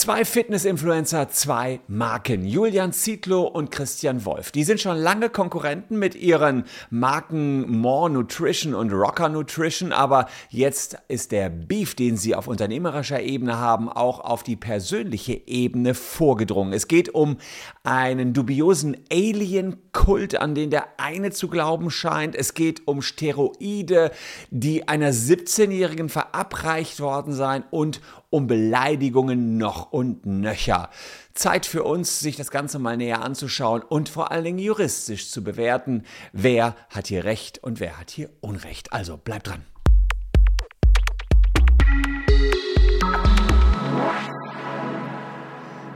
Zwei 0.00 0.24
Fitness-Influencer, 0.24 1.28
zwei 1.30 1.80
Marken. 1.88 2.44
Julian 2.44 2.92
Zietlow 2.92 3.42
und 3.42 3.72
Christian 3.72 4.24
Wolf. 4.24 4.52
Die 4.52 4.62
sind 4.62 4.80
schon 4.80 4.96
lange 4.96 5.28
Konkurrenten 5.28 5.98
mit 5.98 6.14
ihren 6.14 6.66
Marken 6.88 7.68
More 7.68 8.08
Nutrition 8.08 8.74
und 8.74 8.92
Rocker 8.92 9.28
Nutrition, 9.28 9.90
aber 9.90 10.28
jetzt 10.50 10.98
ist 11.08 11.32
der 11.32 11.50
Beef, 11.50 11.96
den 11.96 12.16
sie 12.16 12.36
auf 12.36 12.46
unternehmerischer 12.46 13.20
Ebene 13.20 13.58
haben, 13.58 13.88
auch 13.88 14.20
auf 14.20 14.44
die 14.44 14.54
persönliche 14.54 15.32
Ebene 15.48 15.94
vorgedrungen. 15.94 16.72
Es 16.72 16.86
geht 16.86 17.12
um 17.12 17.36
einen 17.82 18.34
dubiosen 18.34 18.96
Alien-Kult, 19.98 20.40
an 20.40 20.54
den 20.54 20.70
der 20.70 20.86
eine 20.98 21.30
zu 21.30 21.48
glauben 21.48 21.90
scheint. 21.90 22.34
Es 22.34 22.54
geht 22.54 22.86
um 22.86 23.02
Steroide, 23.02 24.10
die 24.50 24.86
einer 24.88 25.12
17-Jährigen 25.12 26.08
verabreicht 26.08 27.00
worden 27.00 27.32
seien 27.32 27.64
und 27.70 28.00
um 28.30 28.46
Beleidigungen 28.46 29.58
noch 29.58 29.92
und 29.92 30.26
nöcher. 30.26 30.90
Zeit 31.34 31.66
für 31.66 31.84
uns, 31.84 32.20
sich 32.20 32.36
das 32.36 32.50
Ganze 32.50 32.78
mal 32.78 32.96
näher 32.96 33.22
anzuschauen 33.22 33.82
und 33.82 34.08
vor 34.08 34.30
allen 34.30 34.44
Dingen 34.44 34.58
juristisch 34.58 35.30
zu 35.30 35.42
bewerten, 35.42 36.04
wer 36.32 36.74
hat 36.90 37.08
hier 37.08 37.24
Recht 37.24 37.62
und 37.62 37.80
wer 37.80 37.98
hat 37.98 38.10
hier 38.10 38.30
Unrecht. 38.40 38.92
Also 38.92 39.16
bleibt 39.16 39.48
dran. 39.48 39.64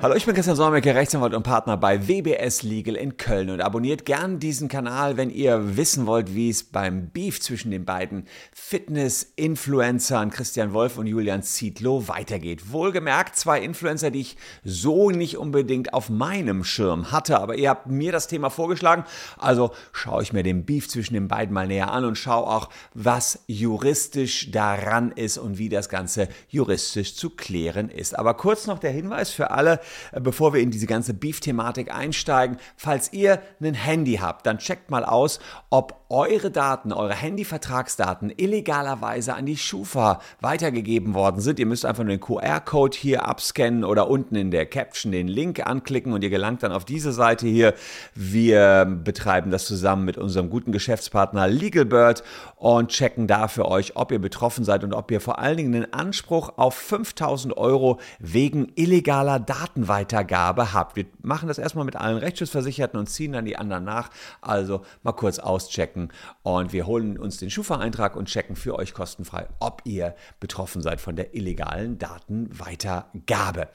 Hallo, 0.03 0.17
ich 0.17 0.27
bin 0.27 0.35
Christian 0.35 0.57
Solmecke, 0.57 0.97
Rechtsanwalt 0.97 1.33
und 1.33 1.45
Partner 1.45 1.77
bei 1.77 2.09
WBS 2.09 2.65
Legal 2.65 2.97
in 2.97 3.19
Köln 3.19 3.51
und 3.51 3.61
abonniert 3.61 4.05
gern 4.05 4.41
diesen 4.41 4.67
Kanal, 4.67 5.17
wenn 5.17 5.31
ihr 5.31 5.77
wissen 5.77 6.07
wollt, 6.07 6.35
wie 6.35 6.51
es 6.51 6.65
beim 6.65 7.11
Beef 7.11 7.41
zwischen 7.41 7.71
den 7.71 7.85
beiden 7.85 8.27
Fitness-Influencern 8.53 10.31
Christian 10.31 10.73
Wolf 10.73 10.99
und 10.99 11.07
Julian 11.07 11.45
Zietlow 11.45 12.09
weitergeht. 12.09 12.73
Wohlgemerkt 12.73 13.37
zwei 13.37 13.61
Influencer, 13.61 14.11
die 14.11 14.23
ich 14.23 14.37
so 14.65 15.13
nicht 15.13 15.37
unbedingt 15.37 15.95
auf 15.95 16.11
meinem 16.11 16.65
Schirm 16.65 17.13
hatte, 17.13 17.39
aber 17.39 17.55
ihr 17.55 17.71
habt 17.71 17.87
mir 17.87 18.11
das 18.11 18.27
Thema 18.27 18.51
vorgeschlagen, 18.51 19.05
also 19.39 19.71
schaue 19.93 20.25
ich 20.25 20.33
mir 20.33 20.43
den 20.43 20.65
Beef 20.65 20.89
zwischen 20.89 21.15
den 21.15 21.29
beiden 21.29 21.55
mal 21.55 21.69
näher 21.69 21.93
an 21.93 22.05
und 22.05 22.19
schaue 22.19 22.49
auch, 22.49 22.71
was 22.93 23.45
juristisch 23.47 24.51
daran 24.51 25.13
ist 25.13 25.39
und 25.39 25.59
wie 25.59 25.69
das 25.69 25.89
Ganze 25.89 26.27
juristisch 26.49 27.15
zu 27.15 27.31
klären 27.31 27.89
ist. 27.89 28.19
Aber 28.19 28.35
kurz 28.35 28.67
noch 28.67 28.81
der 28.81 28.91
Hinweis 28.91 29.31
für 29.31 29.53
alle, 29.53 29.79
bevor 30.13 30.55
wir 30.55 30.61
in 30.61 30.71
diese 30.71 30.87
ganze 30.87 31.15
Beef-Thematik 31.15 31.93
einsteigen, 31.93 32.59
falls 32.77 33.13
ihr 33.13 33.41
ein 33.61 33.75
Handy 33.75 34.15
habt, 34.17 34.47
dann 34.47 34.59
checkt 34.59 34.91
mal 34.91 35.05
aus, 35.05 35.41
ob 35.71 36.02
eure 36.13 36.51
Daten, 36.51 36.93
eure 36.93 37.15
Handyvertragsdaten 37.15 38.31
illegalerweise 38.37 39.35
an 39.35 39.47
die 39.47 39.57
Schufa 39.57 40.21
weitergegeben 40.41 41.15
worden 41.15 41.41
sind. 41.41 41.59
Ihr 41.59 41.65
müsst 41.65 41.87
einfach 41.87 42.05
nur 42.05 42.15
den 42.15 42.21
QR-Code 42.21 42.97
hier 42.97 43.27
abscannen 43.27 43.83
oder 43.83 44.11
unten 44.11 44.37
in 44.37 44.51
der 44.51 44.67
Caption 44.67 45.11
den 45.11 45.27
Link 45.27 45.67
anklicken 45.67 46.13
und 46.13 46.23
ihr 46.23 46.29
gelangt 46.29 46.63
dann 46.63 46.73
auf 46.73 46.85
diese 46.85 47.13
Seite 47.13 47.47
hier. 47.47 47.73
Wir 48.15 48.85
betreiben 48.85 49.51
das 49.51 49.65
zusammen 49.65 50.05
mit 50.05 50.19
unserem 50.19 50.51
guten 50.51 50.71
Geschäftspartner 50.71 51.49
LegalBird 51.49 52.23
und 52.57 52.91
checken 52.91 53.27
da 53.27 53.49
für 53.49 53.67
euch, 53.67 53.97
ob 53.97 54.13
ihr 54.13 54.21
betroffen 54.21 54.65
seid 54.65 54.85
und 54.85 54.93
ob 54.93 55.11
ihr 55.11 55.21
vor 55.21 55.39
allen 55.39 55.57
Dingen 55.57 55.75
einen 55.75 55.95
Anspruch 55.95 56.53
auf 56.59 56.75
5000 56.75 57.57
Euro 57.57 57.99
wegen 58.19 58.71
illegaler 58.75 59.41
Datenweitergabe 59.41 60.75
habt. 60.75 60.97
Wir 60.97 61.07
machen 61.23 61.49
das 61.49 61.57
erstmal 61.57 61.87
mit 61.87 61.97
allen 61.97 62.19
Rechtsschutzversicherten 62.19 63.01
und 63.01 63.07
ziehen 63.07 63.33
dann 63.33 63.47
die 63.47 63.57
anderen 63.57 63.85
nach. 63.85 64.11
Also 64.43 64.83
mal 65.03 65.13
kurz 65.13 65.39
auschecken 65.39 66.02
checken 66.03 66.13
und 66.43 66.73
wir 66.73 66.87
holen 66.87 67.19
uns 67.19 67.39
den 67.39 67.51
Schufa-Eintrag 67.51 68.17
und 68.17 68.27
checken 68.27 68.57
für 68.57 68.79
euch 68.79 68.95
kostenfrei, 68.95 69.47
ob 69.61 69.83
ihr 69.85 70.15
betroffen 70.41 70.83
seid 70.83 71.01
von 71.01 71.17
der 71.17 71.35
illegalen 71.35 71.99
Datenweitergabe. 71.99 73.69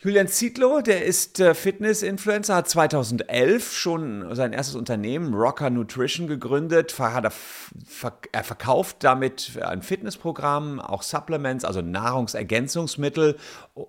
Julian 0.00 0.28
Zietlow, 0.28 0.82
der 0.82 1.06
ist 1.06 1.40
äh, 1.40 1.54
Fitness-Influencer, 1.54 2.56
hat 2.56 2.68
2011 2.68 3.72
schon 3.72 4.34
sein 4.34 4.52
erstes 4.52 4.74
Unternehmen 4.74 5.32
Rocker 5.32 5.70
Nutrition 5.70 6.26
gegründet. 6.26 6.94
Er 6.98 8.44
verkauft 8.44 8.98
damit 9.00 9.52
ein 9.62 9.80
Fitnessprogramm, 9.80 10.78
auch 10.78 11.00
Supplements, 11.00 11.64
also 11.64 11.80
Nahrungsergänzungsmittel, 11.80 13.38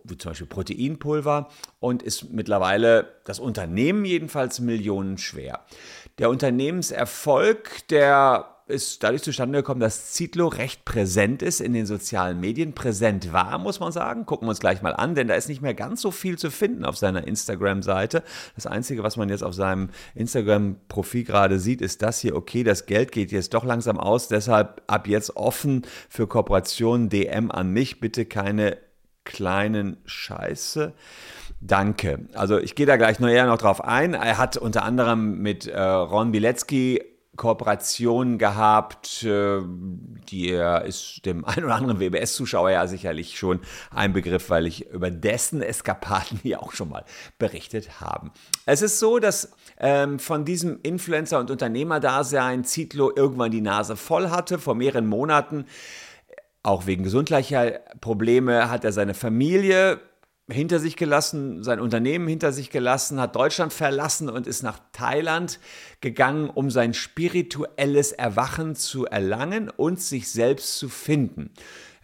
wie 0.06 0.18
zum 0.18 0.32
Beispiel 0.32 0.48
Proteinpulver 0.48 1.50
und 1.82 2.02
ist 2.02 2.32
mittlerweile 2.32 3.12
das 3.26 3.40
Unternehmen 3.40 4.06
jedenfalls 4.06 4.62
millionenschwer. 4.62 5.66
Der 6.18 6.30
Unternehmenserfolg, 6.30 7.88
der 7.90 8.56
ist 8.68 9.04
dadurch 9.04 9.22
zustande 9.22 9.60
gekommen, 9.60 9.80
dass 9.80 10.14
Zitlo 10.14 10.48
recht 10.48 10.86
präsent 10.86 11.44
ist 11.44 11.62
in 11.62 11.74
den 11.74 11.86
sozialen 11.86 12.40
Medien, 12.40 12.74
präsent 12.74 13.32
war, 13.32 13.60
muss 13.60 13.80
man 13.80 13.92
sagen. 13.92 14.26
Gucken 14.26 14.48
wir 14.48 14.52
uns 14.52 14.60
gleich 14.60 14.82
mal 14.82 14.94
an, 14.94 15.14
denn 15.14 15.28
da 15.28 15.36
ist 15.36 15.50
nicht 15.50 15.62
mehr 15.62 15.76
ganz 15.76 16.02
so 16.02 16.10
viel 16.10 16.40
zu 16.40 16.50
finden 16.50 16.84
auf 16.84 16.98
seiner 16.98 17.28
Instagram-Seite. 17.28 18.24
Das 18.56 18.66
Einzige, 18.66 19.04
was 19.04 19.18
man 19.18 19.30
jetzt 19.30 19.44
auf 19.44 19.54
seinem 19.54 19.90
Instagram-Profil 20.16 21.26
gerade 21.26 21.60
sieht, 21.60 21.82
ist 21.82 22.02
das 22.02 22.20
hier, 22.20 22.36
okay, 22.36 22.64
das 22.64 22.88
Geld 22.88 23.12
geht 23.12 23.32
jetzt 23.32 23.54
doch 23.54 23.66
langsam 23.66 24.00
aus, 24.00 24.30
deshalb 24.30 24.82
ab 24.88 25.08
jetzt 25.08 25.36
offen 25.36 25.86
für 26.10 26.26
Kooperationen, 26.26 27.10
DM 27.10 27.52
an 27.52 27.72
mich, 27.72 28.00
bitte 28.00 28.26
keine 28.26 28.78
kleinen 29.26 29.98
Scheiße. 30.06 30.94
Danke. 31.62 32.28
Also 32.34 32.58
ich 32.60 32.76
gehe 32.76 32.86
da 32.86 32.98
gleich 32.98 33.20
noch 33.20 33.30
eher 33.30 33.48
noch 33.48 33.58
drauf 33.58 33.84
ein. 33.84 34.14
Er 34.14 34.38
hat 34.38 34.58
unter 34.58 34.84
anderem 34.84 35.40
mit 35.40 35.68
äh, 35.68 35.80
Ron 35.80 36.32
Bilecki 36.32 37.02
Kooperationen 37.36 38.38
gehabt, 38.38 39.24
äh, 39.24 39.60
die 40.30 40.50
ist 40.50 41.26
dem 41.26 41.46
ein 41.46 41.64
oder 41.64 41.76
anderen 41.76 42.00
WBS-Zuschauer 42.00 42.72
ja 42.72 42.88
sicherlich 42.88 43.38
schon 43.38 43.60
ein 43.92 44.14
Begriff, 44.14 44.50
weil 44.50 44.68
ich 44.68 44.90
über 44.90 45.12
dessen 45.12 45.62
Eskapaden 45.62 46.40
hier 46.42 46.62
auch 46.62 46.72
schon 46.72 46.90
mal 46.90 47.06
berichtet 47.38 48.00
habe. 48.02 48.32
Es 48.66 48.82
ist 48.82 49.00
so, 49.00 49.20
dass 49.20 49.52
ähm, 49.80 50.20
von 50.20 50.46
diesem 50.46 50.80
Influencer- 50.82 51.40
und 51.40 51.52
Unternehmerdasein 51.52 52.64
Zitlo 52.64 53.12
irgendwann 53.16 53.52
die 53.52 53.62
Nase 53.62 53.96
voll 53.96 54.30
hatte, 54.30 54.60
vor 54.60 54.76
mehreren 54.76 55.08
Monaten. 55.08 55.66
Auch 56.64 56.88
wegen 56.88 57.04
gesundheitlicher 57.04 57.80
Probleme 58.02 58.72
hat 58.72 58.84
er 58.86 58.92
seine 58.92 59.14
Familie 59.14 60.00
hinter 60.52 60.80
sich 60.80 60.96
gelassen, 60.96 61.64
sein 61.64 61.80
Unternehmen 61.80 62.28
hinter 62.28 62.52
sich 62.52 62.70
gelassen, 62.70 63.20
hat 63.20 63.36
Deutschland 63.36 63.74
verlassen 63.74 64.30
und 64.30 64.46
ist 64.46 64.62
nach 64.62 64.80
Thailand 64.92 65.60
gegangen, 66.02 66.50
um 66.50 66.70
sein 66.70 66.94
spirituelles 66.94 68.12
Erwachen 68.12 68.76
zu 68.76 69.06
erlangen 69.06 69.70
und 69.70 70.00
sich 70.00 70.30
selbst 70.30 70.78
zu 70.78 70.88
finden. 70.88 71.52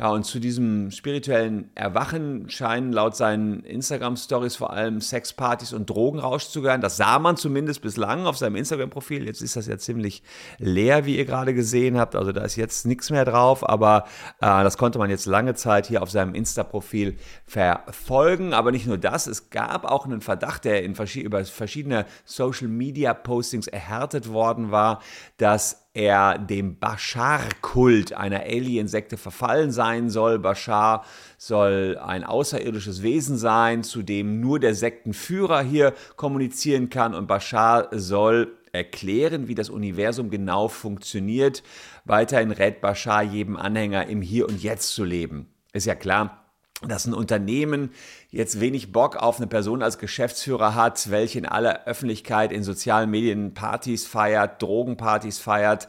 Ja, 0.02 0.10
und 0.10 0.24
zu 0.24 0.40
diesem 0.40 0.90
spirituellen 0.90 1.70
Erwachen 1.76 2.50
scheinen 2.50 2.92
laut 2.92 3.16
seinen 3.16 3.64
Instagram-Stories 3.64 4.56
vor 4.56 4.74
allem 4.74 5.00
Sexpartys 5.00 5.74
und 5.74 5.92
Drogenrausch 5.92 6.48
zu 6.48 6.64
gehören. 6.64 6.82
Das 6.82 6.98
sah 6.98 7.20
man 7.20 7.38
zumindest 7.38 7.84
bislang 7.84 8.26
auf 8.26 8.36
seinem 8.36 8.56
Instagram-Profil. 8.56 9.28
Jetzt 9.28 9.44
ist 9.44 9.58
das 9.58 9.68
ja 9.68 9.78
ziemlich 9.78 10.24
leer, 10.58 11.06
wie 11.06 11.18
ihr 11.18 11.26
gerade 11.26 11.54
gesehen 11.54 12.00
habt. 12.00 12.16
Also 12.16 12.32
da 12.32 12.42
ist 12.42 12.56
jetzt 12.56 12.88
nichts 12.88 13.12
mehr 13.12 13.26
drauf, 13.26 13.70
aber 13.70 14.06
äh, 14.40 14.64
das 14.64 14.80
konnte 14.80 14.98
man 14.98 15.12
jetzt 15.12 15.28
lange 15.28 15.54
Zeit 15.54 15.86
hier 15.86 16.02
auf 16.02 16.10
seinem 16.10 16.34
Insta-Profil 16.34 17.18
verfolgen. 17.46 18.54
Aber 18.54 18.72
nicht 18.72 18.88
nur 18.88 18.98
das, 18.98 19.28
es 19.28 19.52
gab 19.52 19.86
auch 19.86 20.06
einen 20.06 20.22
Verdacht, 20.22 20.66
der 20.66 20.84
in 20.84 20.96
vers 20.96 21.16
über 21.16 21.46
verschiedene 21.46 22.08
Social-Media-Postings 22.26 23.68
erhärtet 23.68 24.34
worden 24.34 24.72
war, 24.72 25.04
dass 25.38 25.81
er 25.94 26.38
dem 26.38 26.80
Bashar-Kult 26.80 28.14
einer 28.14 28.42
Alien-Sekte 28.42 29.18
verfallen 29.18 29.72
sein 29.72 30.10
soll. 30.10 30.40
Bashar 30.40 31.04
soll 31.38 31.98
ein 32.02 32.24
außerirdisches 32.24 33.04
Wesen 33.04 33.38
sein, 33.38 33.84
zu 33.84 34.02
dem 34.02 34.40
nur 34.40 34.60
der 34.60 34.74
Sektenführer 34.74 35.62
hier 35.62 35.94
kommunizieren 36.16 36.90
kann 36.90 37.14
und 37.14 37.28
Bashar 37.28 37.90
soll 37.92 38.58
erklären, 38.72 39.48
wie 39.50 39.56
das 39.56 39.70
Universum 39.70 40.30
genau 40.30 40.70
funktioniert. 40.70 41.62
Weiterhin 42.06 42.52
rät 42.52 42.80
Bashar 42.80 43.24
jedem 43.24 43.58
Anhänger 43.58 44.08
im 44.08 44.22
Hier 44.22 44.48
und 44.48 44.64
Jetzt 44.64 44.94
zu 44.94 45.04
leben. 45.04 45.48
Ist 45.74 45.88
ja 45.88 45.96
klar, 45.96 46.41
dass 46.88 47.06
ein 47.06 47.14
Unternehmen 47.14 47.92
jetzt 48.32 48.60
wenig 48.60 48.92
Bock 48.92 49.16
auf 49.16 49.38
eine 49.38 49.48
Person 49.48 49.84
als 49.84 50.00
Geschäftsführer 50.00 50.74
hat, 50.74 51.12
welche 51.12 51.38
in 51.40 51.46
aller 51.46 51.86
Öffentlichkeit 51.86 52.52
in 52.52 52.64
sozialen 52.64 53.10
Medien 53.10 53.54
Partys 53.54 54.06
feiert, 54.08 54.62
Drogenpartys 54.62 55.40
feiert, 55.40 55.88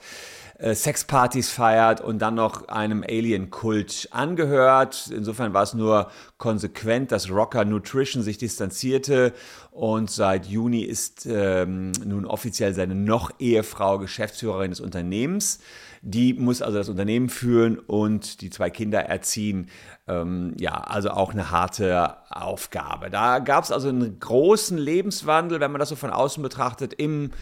äh, 0.62 0.76
Sexpartys 0.76 1.50
feiert 1.50 2.00
und 2.00 2.20
dann 2.20 2.37
noch 2.37 2.69
einem 2.69 3.03
Alien-Kult 3.03 4.09
angehört. 4.12 5.11
Insofern 5.12 5.53
war 5.53 5.64
es 5.64 5.75
nur 5.75 6.09
konsequent, 6.38 7.11
dass 7.11 7.29
Rocker 7.29 7.64
Nutrition 7.64 8.23
sich 8.23 8.38
distanzierte 8.38 9.32
und 9.73 10.09
seit 10.09 10.47
Juni 10.47 10.82
ist 10.82 11.26
ähm, 11.26 11.91
nun 12.05 12.26
offiziell 12.26 12.75
seine 12.75 12.94
noch 12.94 13.32
Ehefrau 13.41 13.99
Geschäftsführerin 13.99 14.70
des 14.70 14.79
Unternehmens. 14.79 15.59
Die 16.00 16.32
muss 16.32 16.62
also 16.62 16.79
das 16.79 16.88
Unternehmen 16.88 17.29
führen 17.29 17.81
und 17.81 18.41
die 18.41 18.50
zwei 18.50 18.70
Kinder 18.70 19.00
erziehen. 19.00 19.69
Ähm, 20.06 20.55
ja, 20.61 20.75
also 20.75 21.11
auch 21.11 21.32
eine 21.32 21.50
harte 21.50 22.19
Aufgabe. 22.31 23.11
Da 23.11 23.41
gab 23.41 23.64
es 23.64 23.73
also 23.73 23.88
einen 23.88 24.20
großen 24.20 24.79
Lebenswandel, 24.79 25.59
wenn 25.59 25.73
man 25.73 25.81
das 25.81 25.88
so 25.88 25.97
von 25.97 26.11
außen 26.11 26.41
betrachtet, 26.41 26.94
im 26.94 27.32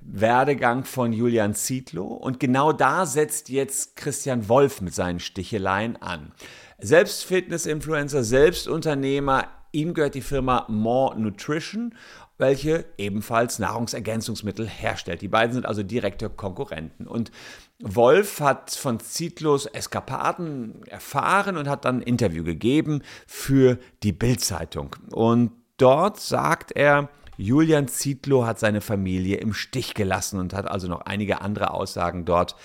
Werdegang 0.00 0.84
von 0.84 1.12
Julian 1.12 1.54
Zietlow. 1.54 2.06
Und 2.06 2.40
genau 2.40 2.72
da 2.72 3.06
setzt 3.06 3.48
jetzt 3.48 3.96
Christian 3.96 4.48
Wolf 4.48 4.80
mit 4.80 4.94
seinen 4.94 5.20
Sticheleien 5.20 6.00
an. 6.00 6.32
Selbst 6.78 7.24
Fitness-Influencer, 7.24 8.22
selbst 8.22 8.68
Unternehmer, 8.68 9.48
ihm 9.72 9.94
gehört 9.94 10.14
die 10.14 10.22
Firma 10.22 10.64
More 10.68 11.18
Nutrition, 11.18 11.94
welche 12.38 12.84
ebenfalls 12.96 13.58
Nahrungsergänzungsmittel 13.58 14.66
herstellt. 14.66 15.22
Die 15.22 15.28
beiden 15.28 15.52
sind 15.52 15.66
also 15.66 15.82
direkte 15.82 16.30
Konkurrenten. 16.30 17.06
Und 17.06 17.32
Wolf 17.80 18.40
hat 18.40 18.70
von 18.70 19.00
Zietlos 19.00 19.66
Eskapaden 19.66 20.82
erfahren 20.86 21.56
und 21.56 21.68
hat 21.68 21.84
dann 21.84 21.96
ein 21.96 22.02
Interview 22.02 22.44
gegeben 22.44 23.02
für 23.26 23.78
die 24.02 24.12
Bildzeitung. 24.12 24.94
Und 25.10 25.50
dort 25.76 26.20
sagt 26.20 26.72
er, 26.72 27.08
Julian 27.40 27.86
Zietlow 27.86 28.44
hat 28.44 28.58
seine 28.58 28.80
Familie 28.80 29.36
im 29.36 29.54
Stich 29.54 29.94
gelassen 29.94 30.40
und 30.40 30.52
hat 30.52 30.66
also 30.66 30.88
noch 30.88 31.02
einige 31.02 31.40
andere 31.40 31.72
Aussagen 31.72 32.24
dort 32.24 32.56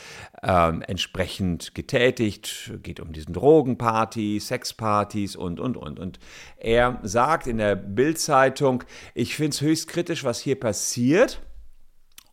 ähm, 0.42 0.81
entsprechend 0.81 1.75
getätigt. 1.75 2.74
Geht 2.81 3.00
um 3.00 3.14
diesen 3.14 3.34
Drogenparty, 3.34 4.40
Sexpartys 4.40 5.36
und, 5.36 5.60
und, 5.60 5.78
und. 5.78 6.00
Und 6.00 6.18
er 6.58 7.00
sagt 7.04 7.46
in 7.46 7.60
der 7.60 7.75
Bildzeitung, 7.75 8.84
ich 9.14 9.36
finde 9.36 9.52
es 9.52 9.62
höchst 9.62 9.88
kritisch, 9.88 10.24
was 10.24 10.40
hier 10.40 10.60
passiert 10.60 11.40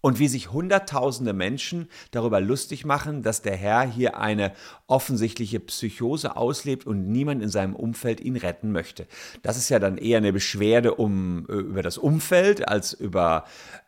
und 0.00 0.18
wie 0.18 0.28
sich 0.28 0.52
Hunderttausende 0.52 1.32
Menschen 1.32 1.88
darüber 2.10 2.40
lustig 2.40 2.84
machen, 2.84 3.22
dass 3.22 3.42
der 3.42 3.56
Herr 3.56 3.82
hier 3.82 4.18
eine 4.18 4.52
offensichtliche 4.86 5.60
Psychose 5.60 6.36
auslebt 6.36 6.86
und 6.86 7.08
niemand 7.08 7.42
in 7.42 7.48
seinem 7.48 7.74
Umfeld 7.74 8.20
ihn 8.20 8.36
retten 8.36 8.72
möchte. 8.72 9.06
Das 9.42 9.56
ist 9.56 9.68
ja 9.68 9.78
dann 9.78 9.98
eher 9.98 10.18
eine 10.18 10.32
Beschwerde 10.32 10.94
um, 10.94 11.46
äh, 11.48 11.52
über 11.52 11.82
das 11.82 11.98
Umfeld 11.98 12.66
als 12.66 12.92
über 12.92 13.44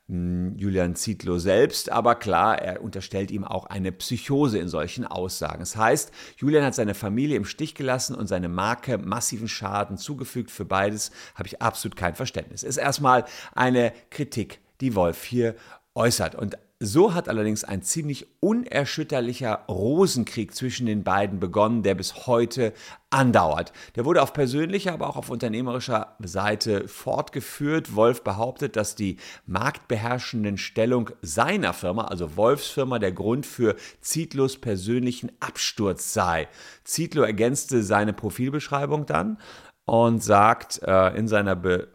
hm, 0.08 0.56
Julian 0.58 0.94
Zietlow 0.94 1.38
selbst, 1.38 1.90
aber 1.90 2.14
klar, 2.16 2.60
er 2.60 2.82
unterstellt 2.82 3.30
ihm 3.30 3.44
auch 3.44 3.66
eine 3.66 3.92
Psychose 3.92 4.58
in 4.58 4.68
solchen 4.68 5.06
Aussagen. 5.06 5.60
Das 5.60 5.76
heißt, 5.76 6.12
Julian 6.36 6.64
hat 6.64 6.74
seine 6.74 6.94
Familie 6.94 7.36
im 7.36 7.44
Stich 7.44 7.74
gelassen 7.74 8.14
und 8.14 8.26
seine 8.26 8.48
Marke 8.48 8.98
massiven 8.98 9.48
Schaden 9.48 9.96
zugefügt. 9.96 10.50
Für 10.50 10.64
beides 10.64 11.12
habe 11.34 11.48
ich 11.48 11.62
absolut 11.62 11.96
kein 11.96 12.14
Verständnis. 12.14 12.62
Ist 12.62 12.76
erstmal 12.76 13.24
eine 13.54 13.92
Kritik, 14.10 14.60
die 14.80 14.94
Wolf 14.94 15.24
hier 15.24 15.54
äußert. 15.94 16.34
Und 16.34 16.56
so 16.84 17.14
hat 17.14 17.28
allerdings 17.28 17.62
ein 17.62 17.82
ziemlich 17.82 18.26
unerschütterlicher 18.40 19.66
Rosenkrieg 19.68 20.52
zwischen 20.52 20.86
den 20.86 21.04
beiden 21.04 21.38
begonnen, 21.38 21.84
der 21.84 21.94
bis 21.94 22.26
heute 22.26 22.72
andauert. 23.10 23.72
Der 23.94 24.04
wurde 24.04 24.20
auf 24.20 24.32
persönlicher, 24.32 24.92
aber 24.92 25.08
auch 25.08 25.16
auf 25.16 25.30
unternehmerischer 25.30 26.16
Seite 26.18 26.88
fortgeführt. 26.88 27.94
Wolf 27.94 28.24
behauptet, 28.24 28.74
dass 28.74 28.96
die 28.96 29.18
marktbeherrschenden 29.46 30.58
Stellung 30.58 31.10
seiner 31.20 31.72
Firma, 31.72 32.06
also 32.06 32.36
Wolfs 32.36 32.68
Firma, 32.68 32.98
der 32.98 33.12
Grund 33.12 33.46
für 33.46 33.76
Zietlos 34.00 34.56
persönlichen 34.58 35.30
Absturz 35.38 36.12
sei. 36.12 36.48
Zietlow 36.82 37.22
ergänzte 37.22 37.84
seine 37.84 38.12
Profilbeschreibung 38.12 39.06
dann 39.06 39.38
und 39.84 40.22
sagt 40.22 40.80
äh, 40.82 41.16
in 41.16 41.28
seiner 41.28 41.54
Be 41.54 41.88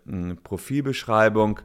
Profilbeschreibung, 0.43 1.59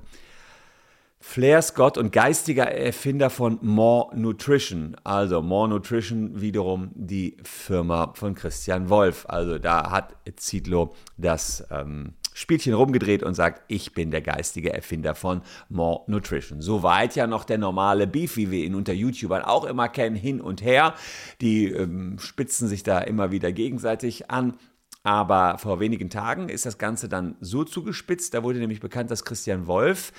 Flair 1.25 1.63
Scott 1.63 1.99
und 1.99 2.11
geistiger 2.11 2.65
Erfinder 2.65 3.31
von 3.31 3.61
More 3.63 4.15
Nutrition. 4.19 4.97
Also 5.05 5.41
More 5.41 5.69
Nutrition 5.69 6.41
wiederum 6.41 6.91
die 6.95 7.37
Firma 7.45 8.13
von 8.15 8.35
Christian 8.35 8.89
Wolf. 8.89 9.25
Also 9.29 9.59
da 9.59 9.93
hat 9.93 10.17
Zietlow 10.35 10.93
das 11.17 11.65
ähm, 11.71 12.15
Spielchen 12.35 12.75
rumgedreht 12.75 13.23
und 13.23 13.35
sagt, 13.35 13.63
ich 13.69 13.95
bin 13.95 14.11
der 14.11 14.21
geistige 14.21 14.73
Erfinder 14.73 15.15
von 15.15 15.43
More 15.69 16.03
Nutrition. 16.09 16.61
Soweit 16.61 17.15
ja 17.15 17.29
noch 17.29 17.45
der 17.45 17.59
normale 17.59 18.09
Beef, 18.09 18.37
wie 18.37 18.51
wir 18.51 18.65
ihn 18.65 18.75
unter 18.75 18.93
YouTubern 18.93 19.43
auch 19.43 19.65
immer 19.65 19.89
kennen, 19.89 20.17
hin 20.17 20.41
und 20.41 20.61
her. 20.61 20.95
Die 21.41 21.67
ähm, 21.71 22.19
spitzen 22.19 22.67
sich 22.67 22.83
da 22.83 22.99
immer 22.99 23.31
wieder 23.31 23.53
gegenseitig 23.53 24.29
an. 24.29 24.55
Aber 25.05 25.59
vor 25.59 25.81
wenigen 25.81 26.11
Tagen 26.11 26.49
ist 26.49 26.65
das 26.65 26.79
Ganze 26.79 27.09
dann 27.09 27.35
so 27.41 27.65
zugespitzt, 27.65 28.35
da 28.35 28.45
wurde 28.45 28.61
nämlich 28.61 28.79
bekannt, 28.79 29.11
dass 29.11 29.25
Christian 29.25 29.67
Wolf 29.67 30.13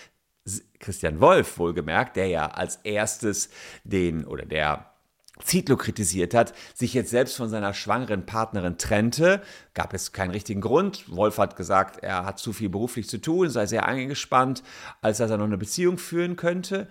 Christian 0.79 1.21
Wolf 1.21 1.57
wohlgemerkt, 1.57 2.15
der 2.15 2.27
ja 2.27 2.47
als 2.47 2.77
erstes 2.83 3.49
den 3.83 4.25
oder 4.25 4.45
der 4.45 4.93
Zietlow 5.41 5.77
kritisiert 5.77 6.33
hat, 6.33 6.53
sich 6.75 6.93
jetzt 6.93 7.09
selbst 7.09 7.37
von 7.37 7.49
seiner 7.49 7.73
schwangeren 7.73 8.25
Partnerin 8.25 8.77
trennte. 8.77 9.41
Gab 9.73 9.93
es 9.93 10.11
keinen 10.11 10.31
richtigen 10.31 10.61
Grund. 10.61 11.05
Wolf 11.13 11.37
hat 11.37 11.55
gesagt, 11.55 12.03
er 12.03 12.25
hat 12.25 12.39
zu 12.39 12.53
viel 12.53 12.69
beruflich 12.69 13.09
zu 13.09 13.19
tun, 13.19 13.49
sei 13.49 13.65
sehr 13.65 13.87
angespannt, 13.87 14.63
als 15.01 15.17
dass 15.17 15.31
er 15.31 15.37
noch 15.37 15.45
eine 15.45 15.57
Beziehung 15.57 15.97
führen 15.97 16.35
könnte. 16.35 16.87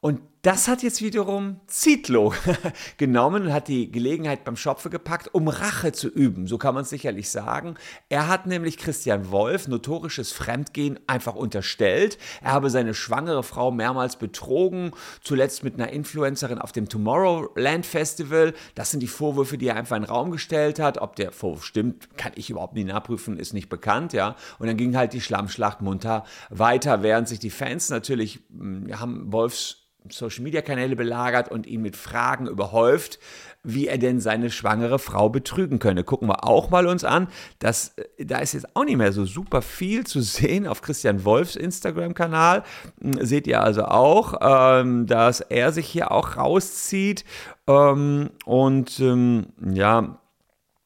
Und 0.00 0.20
das 0.44 0.68
hat 0.68 0.82
jetzt 0.82 1.00
wiederum 1.00 1.58
Zietlow 1.68 2.34
genommen 2.98 3.44
und 3.44 3.52
hat 3.54 3.66
die 3.68 3.90
Gelegenheit 3.90 4.44
beim 4.44 4.56
Schopfe 4.56 4.90
gepackt, 4.90 5.32
um 5.32 5.48
Rache 5.48 5.92
zu 5.92 6.08
üben. 6.08 6.46
So 6.46 6.58
kann 6.58 6.74
man 6.74 6.82
es 6.82 6.90
sicherlich 6.90 7.30
sagen. 7.30 7.76
Er 8.10 8.28
hat 8.28 8.46
nämlich 8.46 8.76
Christian 8.76 9.30
Wolf 9.30 9.68
notorisches 9.68 10.32
Fremdgehen 10.32 11.00
einfach 11.06 11.34
unterstellt. 11.34 12.18
Er 12.42 12.52
habe 12.52 12.68
seine 12.68 12.92
schwangere 12.92 13.42
Frau 13.42 13.70
mehrmals 13.70 14.16
betrogen, 14.16 14.90
zuletzt 15.22 15.64
mit 15.64 15.76
einer 15.76 15.90
Influencerin 15.90 16.58
auf 16.58 16.72
dem 16.72 16.90
Tomorrowland 16.90 17.86
Festival. 17.86 18.52
Das 18.74 18.90
sind 18.90 19.00
die 19.00 19.06
Vorwürfe, 19.06 19.56
die 19.56 19.68
er 19.68 19.76
einfach 19.76 19.96
in 19.96 20.02
den 20.02 20.10
Raum 20.10 20.30
gestellt 20.30 20.78
hat. 20.78 20.98
Ob 20.98 21.16
der 21.16 21.32
Vorwurf 21.32 21.64
stimmt, 21.64 22.18
kann 22.18 22.32
ich 22.34 22.50
überhaupt 22.50 22.74
nicht 22.74 22.88
nachprüfen, 22.88 23.38
ist 23.38 23.54
nicht 23.54 23.70
bekannt, 23.70 24.12
ja. 24.12 24.36
Und 24.58 24.66
dann 24.66 24.76
ging 24.76 24.94
halt 24.94 25.14
die 25.14 25.22
Schlammschlacht 25.22 25.80
munter 25.80 26.26
weiter, 26.50 27.02
während 27.02 27.28
sich 27.28 27.38
die 27.38 27.48
Fans 27.48 27.88
natürlich 27.88 28.40
hm, 28.50 28.90
haben 29.00 29.32
Wolfs 29.32 29.84
Social-Media-Kanäle 30.10 30.96
belagert 30.96 31.50
und 31.50 31.66
ihn 31.66 31.82
mit 31.82 31.96
Fragen 31.96 32.46
überhäuft, 32.46 33.18
wie 33.62 33.86
er 33.86 33.96
denn 33.96 34.20
seine 34.20 34.50
schwangere 34.50 34.98
Frau 34.98 35.30
betrügen 35.30 35.78
könne. 35.78 36.04
Gucken 36.04 36.28
wir 36.28 36.44
auch 36.44 36.70
mal 36.70 36.86
uns 36.86 37.04
an. 37.04 37.28
Das, 37.58 37.94
äh, 37.96 38.26
da 38.26 38.38
ist 38.38 38.52
jetzt 38.52 38.76
auch 38.76 38.84
nicht 38.84 38.96
mehr 38.96 39.12
so 39.12 39.24
super 39.24 39.62
viel 39.62 40.06
zu 40.06 40.20
sehen 40.20 40.66
auf 40.66 40.82
Christian 40.82 41.24
Wolfs 41.24 41.56
Instagram-Kanal. 41.56 42.64
Hm, 43.00 43.24
seht 43.24 43.46
ihr 43.46 43.62
also 43.62 43.84
auch, 43.86 44.34
ähm, 44.40 45.06
dass 45.06 45.40
er 45.40 45.72
sich 45.72 45.86
hier 45.86 46.12
auch 46.12 46.36
rauszieht. 46.36 47.24
Ähm, 47.66 48.30
und 48.44 49.00
ähm, 49.00 49.46
ja, 49.72 50.18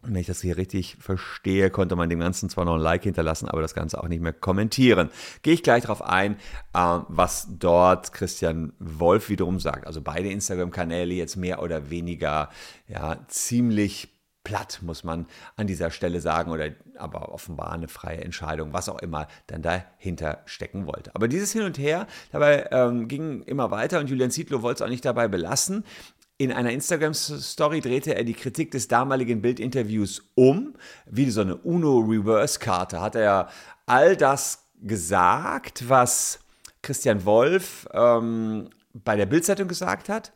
wenn 0.08 0.20
ich 0.20 0.26
das 0.26 0.40
hier 0.40 0.56
richtig 0.56 0.96
verstehe, 1.00 1.70
konnte 1.70 1.96
man 1.96 2.08
dem 2.08 2.20
Ganzen 2.20 2.48
zwar 2.48 2.64
noch 2.64 2.74
ein 2.74 2.80
Like 2.80 3.04
hinterlassen, 3.04 3.48
aber 3.48 3.60
das 3.60 3.74
Ganze 3.74 4.02
auch 4.02 4.08
nicht 4.08 4.22
mehr 4.22 4.32
kommentieren. 4.32 5.10
Gehe 5.42 5.54
ich 5.54 5.62
gleich 5.62 5.82
darauf 5.82 6.02
ein, 6.02 6.34
äh, 6.74 6.98
was 7.08 7.48
dort 7.58 8.12
Christian 8.12 8.72
Wolf 8.78 9.28
wiederum 9.28 9.60
sagt. 9.60 9.86
Also 9.86 10.00
beide 10.02 10.30
Instagram-Kanäle 10.30 11.14
jetzt 11.14 11.36
mehr 11.36 11.62
oder 11.62 11.90
weniger 11.90 12.50
ja, 12.88 13.18
ziemlich 13.28 14.08
platt, 14.48 14.78
muss 14.82 15.04
man 15.04 15.26
an 15.56 15.66
dieser 15.66 15.90
Stelle 15.90 16.20
sagen, 16.20 16.50
oder 16.50 16.70
aber 16.96 17.32
offenbar 17.32 17.72
eine 17.72 17.86
freie 17.86 18.22
Entscheidung, 18.22 18.72
was 18.72 18.88
auch 18.88 18.98
immer 19.00 19.28
dann 19.46 19.60
dahinter 19.60 20.42
stecken 20.46 20.86
wollte. 20.86 21.14
Aber 21.14 21.28
dieses 21.28 21.52
Hin 21.52 21.62
und 21.62 21.76
Her 21.78 22.06
dabei 22.32 22.66
ähm, 22.70 23.08
ging 23.08 23.42
immer 23.42 23.70
weiter 23.70 24.00
und 24.00 24.08
Julian 24.08 24.30
Zietlow 24.30 24.62
wollte 24.62 24.82
es 24.82 24.86
auch 24.86 24.90
nicht 24.90 25.04
dabei 25.04 25.28
belassen. 25.28 25.84
In 26.40 26.52
einer 26.52 26.70
Instagram-Story 26.70 27.80
drehte 27.80 28.14
er 28.14 28.22
die 28.22 28.32
Kritik 28.32 28.70
des 28.70 28.86
damaligen 28.86 29.42
Bildinterviews 29.42 30.22
um. 30.36 30.74
Wie 31.06 31.30
so 31.30 31.40
eine 31.40 31.56
UNO-Reverse-Karte 31.56 33.00
hat 33.00 33.16
er 33.16 33.48
all 33.86 34.16
das 34.16 34.68
gesagt, 34.80 35.88
was 35.88 36.38
Christian 36.80 37.24
Wolf 37.24 37.88
ähm, 37.92 38.70
bei 38.94 39.16
der 39.16 39.26
Bildzeitung 39.26 39.66
gesagt 39.66 40.08
hat 40.08 40.32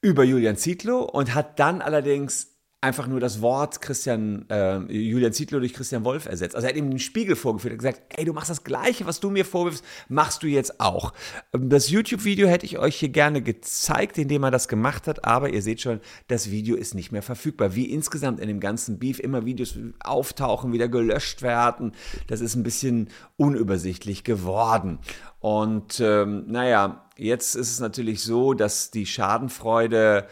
über 0.00 0.22
Julian 0.22 0.56
Zietlow 0.56 1.00
und 1.00 1.34
hat 1.34 1.58
dann 1.58 1.82
allerdings 1.82 2.53
einfach 2.84 3.06
nur 3.06 3.18
das 3.18 3.40
Wort 3.40 3.80
Christian, 3.80 4.44
äh, 4.50 4.78
Julian 4.92 5.32
Zietlow 5.32 5.58
durch 5.58 5.72
Christian 5.72 6.04
Wolf 6.04 6.26
ersetzt. 6.26 6.54
Also 6.54 6.66
er 6.66 6.70
hat 6.70 6.76
ihm 6.76 6.90
den 6.90 6.98
Spiegel 6.98 7.34
vorgeführt 7.34 7.72
und 7.72 7.78
gesagt, 7.78 8.02
ey, 8.10 8.26
du 8.26 8.34
machst 8.34 8.50
das 8.50 8.62
Gleiche, 8.62 9.06
was 9.06 9.20
du 9.20 9.30
mir 9.30 9.46
vorwirfst, 9.46 9.82
machst 10.08 10.42
du 10.42 10.46
jetzt 10.46 10.80
auch. 10.80 11.14
Ähm, 11.54 11.70
das 11.70 11.88
YouTube-Video 11.88 12.46
hätte 12.46 12.66
ich 12.66 12.78
euch 12.78 12.96
hier 12.96 13.08
gerne 13.08 13.40
gezeigt, 13.40 14.18
indem 14.18 14.44
er 14.44 14.50
das 14.50 14.68
gemacht 14.68 15.08
hat, 15.08 15.24
aber 15.24 15.48
ihr 15.48 15.62
seht 15.62 15.80
schon, 15.80 16.00
das 16.28 16.50
Video 16.50 16.76
ist 16.76 16.94
nicht 16.94 17.10
mehr 17.10 17.22
verfügbar. 17.22 17.74
Wie 17.74 17.86
insgesamt 17.86 18.38
in 18.38 18.48
dem 18.48 18.60
ganzen 18.60 18.98
Beef 18.98 19.18
immer 19.18 19.46
Videos 19.46 19.78
auftauchen, 20.00 20.74
wieder 20.74 20.88
gelöscht 20.88 21.40
werden, 21.40 21.92
das 22.26 22.42
ist 22.42 22.54
ein 22.54 22.64
bisschen 22.64 23.08
unübersichtlich 23.36 24.24
geworden. 24.24 24.98
Und 25.40 26.00
ähm, 26.00 26.44
naja, 26.48 27.06
jetzt 27.16 27.54
ist 27.54 27.70
es 27.70 27.80
natürlich 27.80 28.22
so, 28.22 28.52
dass 28.52 28.90
die 28.90 29.06
Schadenfreude 29.06 30.26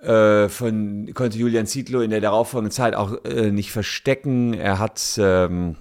von, 0.00 1.10
konnte 1.14 1.38
Julian 1.38 1.66
Zietlow 1.66 2.00
in 2.00 2.10
der 2.10 2.20
darauffolgenden 2.20 2.72
Zeit 2.72 2.94
auch 2.94 3.24
äh, 3.24 3.50
nicht 3.50 3.72
verstecken. 3.72 4.54
Er 4.54 4.78
hat 4.78 5.18
ähm, 5.18 5.76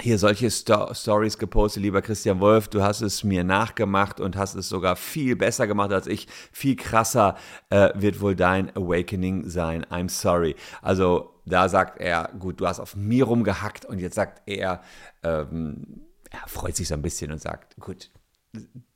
hier 0.00 0.18
solche 0.18 0.50
Sto 0.50 0.92
Stories 0.94 1.38
gepostet, 1.38 1.82
lieber 1.82 2.02
Christian 2.02 2.40
Wolf, 2.40 2.68
du 2.68 2.82
hast 2.82 3.02
es 3.02 3.24
mir 3.24 3.44
nachgemacht 3.44 4.20
und 4.20 4.36
hast 4.36 4.54
es 4.54 4.68
sogar 4.68 4.96
viel 4.96 5.36
besser 5.36 5.66
gemacht 5.66 5.92
als 5.92 6.06
ich. 6.06 6.26
Viel 6.50 6.76
krasser 6.76 7.36
äh, 7.70 7.90
wird 7.94 8.20
wohl 8.20 8.34
dein 8.34 8.74
Awakening 8.76 9.48
sein. 9.48 9.84
I'm 9.86 10.08
sorry. 10.08 10.56
Also 10.80 11.34
da 11.44 11.68
sagt 11.68 12.00
er, 12.00 12.30
gut, 12.38 12.60
du 12.60 12.66
hast 12.66 12.80
auf 12.80 12.96
mir 12.96 13.24
rumgehackt 13.24 13.84
und 13.84 13.98
jetzt 13.98 14.14
sagt 14.14 14.42
er, 14.46 14.82
ähm, 15.22 16.02
er 16.30 16.48
freut 16.48 16.76
sich 16.76 16.88
so 16.88 16.94
ein 16.94 17.02
bisschen 17.02 17.30
und 17.30 17.40
sagt, 17.40 17.76
gut, 17.78 18.10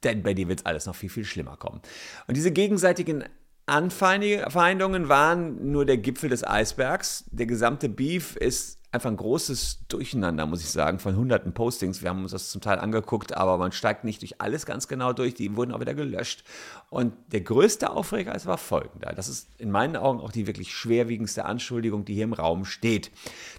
denn 0.03 0.23
bei 0.23 0.35
dir 0.35 0.49
wird 0.49 0.61
es 0.61 0.67
alles 0.67 0.87
noch 0.87 0.95
viel, 0.95 1.11
viel 1.11 1.25
schlimmer 1.25 1.57
kommen. 1.57 1.81
Und 2.26 2.37
diese 2.37 2.50
gegenseitigen 2.50 3.25
Anfeindungen 3.66 5.08
waren 5.08 5.73
nur 5.73 5.85
der 5.85 5.99
Gipfel 5.99 6.30
des 6.30 6.46
Eisbergs. 6.46 7.25
Der 7.32 7.46
gesamte 7.46 7.88
Beef 7.88 8.37
ist 8.37 8.78
einfach 8.92 9.11
ein 9.11 9.16
großes 9.16 9.87
Durcheinander, 9.88 10.46
muss 10.46 10.62
ich 10.62 10.70
sagen, 10.70 11.00
von 11.00 11.16
hunderten 11.16 11.52
Postings. 11.52 12.00
Wir 12.00 12.11
haben 12.11 12.23
uns 12.23 12.30
das 12.30 12.50
zum 12.50 12.61
Teil 12.61 12.78
angeguckt, 12.78 13.37
aber 13.37 13.58
man 13.58 13.73
steigt 13.73 14.04
nicht 14.04 14.23
durch 14.23 14.40
alles 14.40 14.66
ganz 14.66 14.87
genau 14.87 15.12
durch. 15.12 15.35
Die 15.35 15.56
wurden 15.56 15.73
auch 15.73 15.80
wieder 15.80 15.94
gelöscht. 15.94 16.44
Und 16.90 17.12
der 17.32 17.40
größte 17.40 17.90
Aufreger 17.90 18.35
ist 18.35 18.46
war 18.46 18.56
folgender. 18.56 19.12
Das 19.12 19.28
ist 19.28 19.49
in 19.58 19.73
meinen 19.73 19.96
Augen 19.96 20.20
auch 20.20 20.32
die 20.32 20.46
wirklich 20.46 20.73
schwerwiegendste 20.73 21.44
Anschuldigung, 21.44 22.04
die 22.04 22.14
hier 22.14 22.25
im 22.25 22.32
Raum 22.32 22.64
steht. 22.64 23.11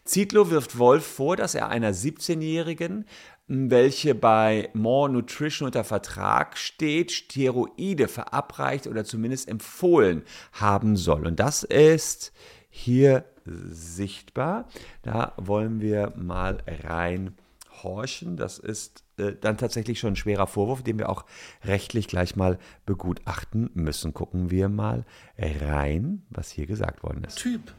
Zietlow 0.06 0.50
wirft 0.50 0.78
Wolf 0.78 1.06
vor, 1.06 1.36
dass 1.36 1.54
er 1.54 1.68
einer 1.68 1.92
17-Jährigen 1.92 3.06
welche 3.48 4.14
bei 4.14 4.70
More 4.74 5.10
Nutrition 5.10 5.68
unter 5.68 5.84
Vertrag 5.84 6.58
steht, 6.58 7.12
Steroide 7.12 8.08
verabreicht 8.08 8.88
oder 8.88 9.06
zumindest 9.06 9.48
empfohlen 9.48 10.24
haben 10.54 10.98
soll. 10.98 11.26
Und 11.26 11.40
das 11.40 11.64
ist 11.64 12.34
hier 12.70 13.26
sichtbar. 13.46 14.68
Da 15.02 15.34
wollen 15.38 15.80
wir 15.80 16.14
mal 16.18 16.58
reinhorchen. 16.68 18.36
Das 18.36 18.60
ist 18.60 19.04
äh, 19.18 19.34
dann 19.40 19.58
tatsächlich 19.58 20.00
schon 20.00 20.14
ein 20.14 20.18
schwerer 20.18 20.48
Vorwurf, 20.48 20.84
den 20.84 21.00
wir 21.00 21.10
auch 21.10 21.26
rechtlich 21.64 22.08
gleich 22.08 22.36
mal 22.36 22.60
begutachten 22.86 23.70
müssen. 23.74 24.14
Gucken 24.14 24.52
wir 24.52 24.68
mal 24.68 25.06
rein, 25.38 26.24
was 26.30 26.52
hier 26.52 26.66
gesagt 26.66 27.04
worden 27.04 27.24
ist. 27.24 27.38
Typ 27.38 27.74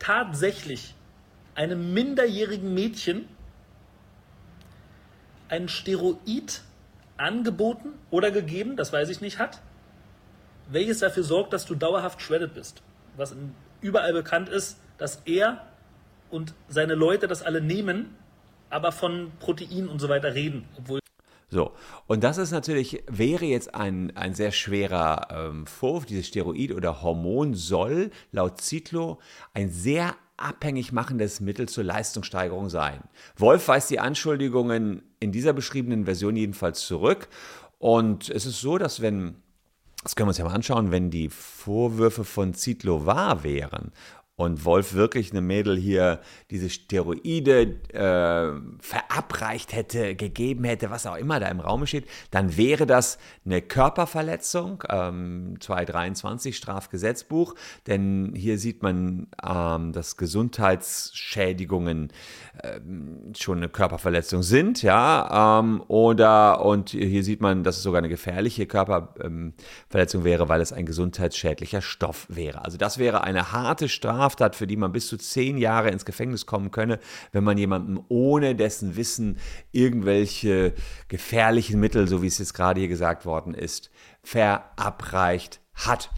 tatsächlich 0.00 0.96
einem 1.54 1.94
minderjährigen 1.94 2.74
Mädchen 2.74 3.26
ein 5.52 5.68
Steroid 5.68 6.62
angeboten 7.18 7.90
oder 8.10 8.30
gegeben, 8.30 8.76
das 8.76 8.90
weiß 8.90 9.10
ich 9.10 9.20
nicht, 9.20 9.38
hat, 9.38 9.60
welches 10.70 11.00
dafür 11.00 11.22
sorgt, 11.22 11.52
dass 11.52 11.66
du 11.66 11.74
dauerhaft 11.74 12.22
shredded 12.22 12.54
bist. 12.54 12.82
Was 13.18 13.36
überall 13.82 14.14
bekannt 14.14 14.48
ist, 14.48 14.78
dass 14.96 15.20
er 15.26 15.66
und 16.30 16.54
seine 16.68 16.94
Leute 16.94 17.28
das 17.28 17.42
alle 17.42 17.60
nehmen, 17.60 18.16
aber 18.70 18.92
von 18.92 19.30
Protein 19.40 19.88
und 19.88 20.00
so 20.00 20.08
weiter 20.08 20.34
reden, 20.34 20.66
obwohl 20.78 21.00
so, 21.50 21.72
und 22.06 22.24
das 22.24 22.38
ist 22.38 22.50
natürlich, 22.50 23.04
wäre 23.10 23.44
jetzt 23.44 23.74
ein, 23.74 24.16
ein 24.16 24.32
sehr 24.32 24.52
schwerer 24.52 25.28
ähm, 25.30 25.66
Vorwurf. 25.66 26.06
Dieses 26.06 26.28
Steroid 26.28 26.72
oder 26.72 27.02
Hormon 27.02 27.52
soll 27.52 28.10
laut 28.30 28.62
Zitlo 28.62 29.20
ein 29.52 29.68
sehr 29.68 30.14
abhängig 30.36 30.92
machendes 30.92 31.40
Mittel 31.40 31.68
zur 31.68 31.84
Leistungssteigerung 31.84 32.68
sein. 32.68 33.02
Wolf 33.36 33.68
weist 33.68 33.90
die 33.90 34.00
Anschuldigungen 34.00 35.02
in 35.20 35.32
dieser 35.32 35.52
beschriebenen 35.52 36.04
Version 36.04 36.36
jedenfalls 36.36 36.86
zurück. 36.86 37.28
Und 37.78 38.28
es 38.28 38.46
ist 38.46 38.60
so, 38.60 38.78
dass 38.78 39.00
wenn 39.00 39.36
das 40.02 40.16
können 40.16 40.26
wir 40.26 40.30
uns 40.30 40.38
ja 40.38 40.44
mal 40.44 40.54
anschauen, 40.54 40.90
wenn 40.90 41.10
die 41.10 41.28
Vorwürfe 41.28 42.24
von 42.24 42.54
Zitlo 42.54 43.06
wahr 43.06 43.44
wären 43.44 43.92
und 44.42 44.64
Wolf 44.64 44.94
wirklich 44.94 45.30
eine 45.30 45.40
Mädel 45.40 45.78
hier 45.78 46.20
diese 46.50 46.68
Steroide 46.68 47.76
äh, 47.92 48.60
verabreicht 48.80 49.72
hätte, 49.72 50.16
gegeben 50.16 50.64
hätte, 50.64 50.90
was 50.90 51.06
auch 51.06 51.16
immer 51.16 51.38
da 51.38 51.46
im 51.46 51.60
Raum 51.60 51.86
steht, 51.86 52.08
dann 52.32 52.56
wäre 52.56 52.84
das 52.84 53.18
eine 53.46 53.62
Körperverletzung, 53.62 54.82
ähm, 54.88 55.54
223 55.60 56.56
Strafgesetzbuch, 56.56 57.54
denn 57.86 58.32
hier 58.34 58.58
sieht 58.58 58.82
man, 58.82 59.28
ähm, 59.46 59.92
dass 59.92 60.16
Gesundheitsschädigungen 60.16 62.12
ähm, 62.64 63.32
schon 63.38 63.58
eine 63.58 63.68
Körperverletzung 63.68 64.42
sind, 64.42 64.82
ja, 64.82 65.60
ähm, 65.60 65.84
oder 65.86 66.64
und 66.64 66.90
hier 66.90 67.22
sieht 67.22 67.40
man, 67.40 67.62
dass 67.62 67.76
es 67.76 67.84
sogar 67.84 67.98
eine 67.98 68.08
gefährliche 68.08 68.66
Körperverletzung 68.66 70.24
wäre, 70.24 70.48
weil 70.48 70.60
es 70.60 70.72
ein 70.72 70.84
gesundheitsschädlicher 70.84 71.80
Stoff 71.80 72.26
wäre. 72.28 72.64
Also 72.64 72.76
das 72.76 72.98
wäre 72.98 73.22
eine 73.22 73.52
harte 73.52 73.88
Strafe 73.88 74.31
Straftat, 74.32 74.56
für 74.56 74.66
die 74.66 74.76
man 74.76 74.92
bis 74.92 75.08
zu 75.08 75.16
zehn 75.18 75.58
Jahre 75.58 75.90
ins 75.90 76.04
Gefängnis 76.04 76.46
kommen 76.46 76.70
könne, 76.70 76.98
wenn 77.32 77.44
man 77.44 77.58
jemandem 77.58 78.02
ohne 78.08 78.54
dessen 78.54 78.96
Wissen 78.96 79.38
irgendwelche 79.72 80.74
gefährlichen 81.08 81.78
Mittel, 81.78 82.08
so 82.08 82.22
wie 82.22 82.26
es 82.26 82.38
jetzt 82.38 82.54
gerade 82.54 82.80
hier 82.80 82.88
gesagt 82.88 83.26
worden 83.26 83.54
ist, 83.54 83.90
verabreicht 84.22 85.60
hat. 85.74 86.10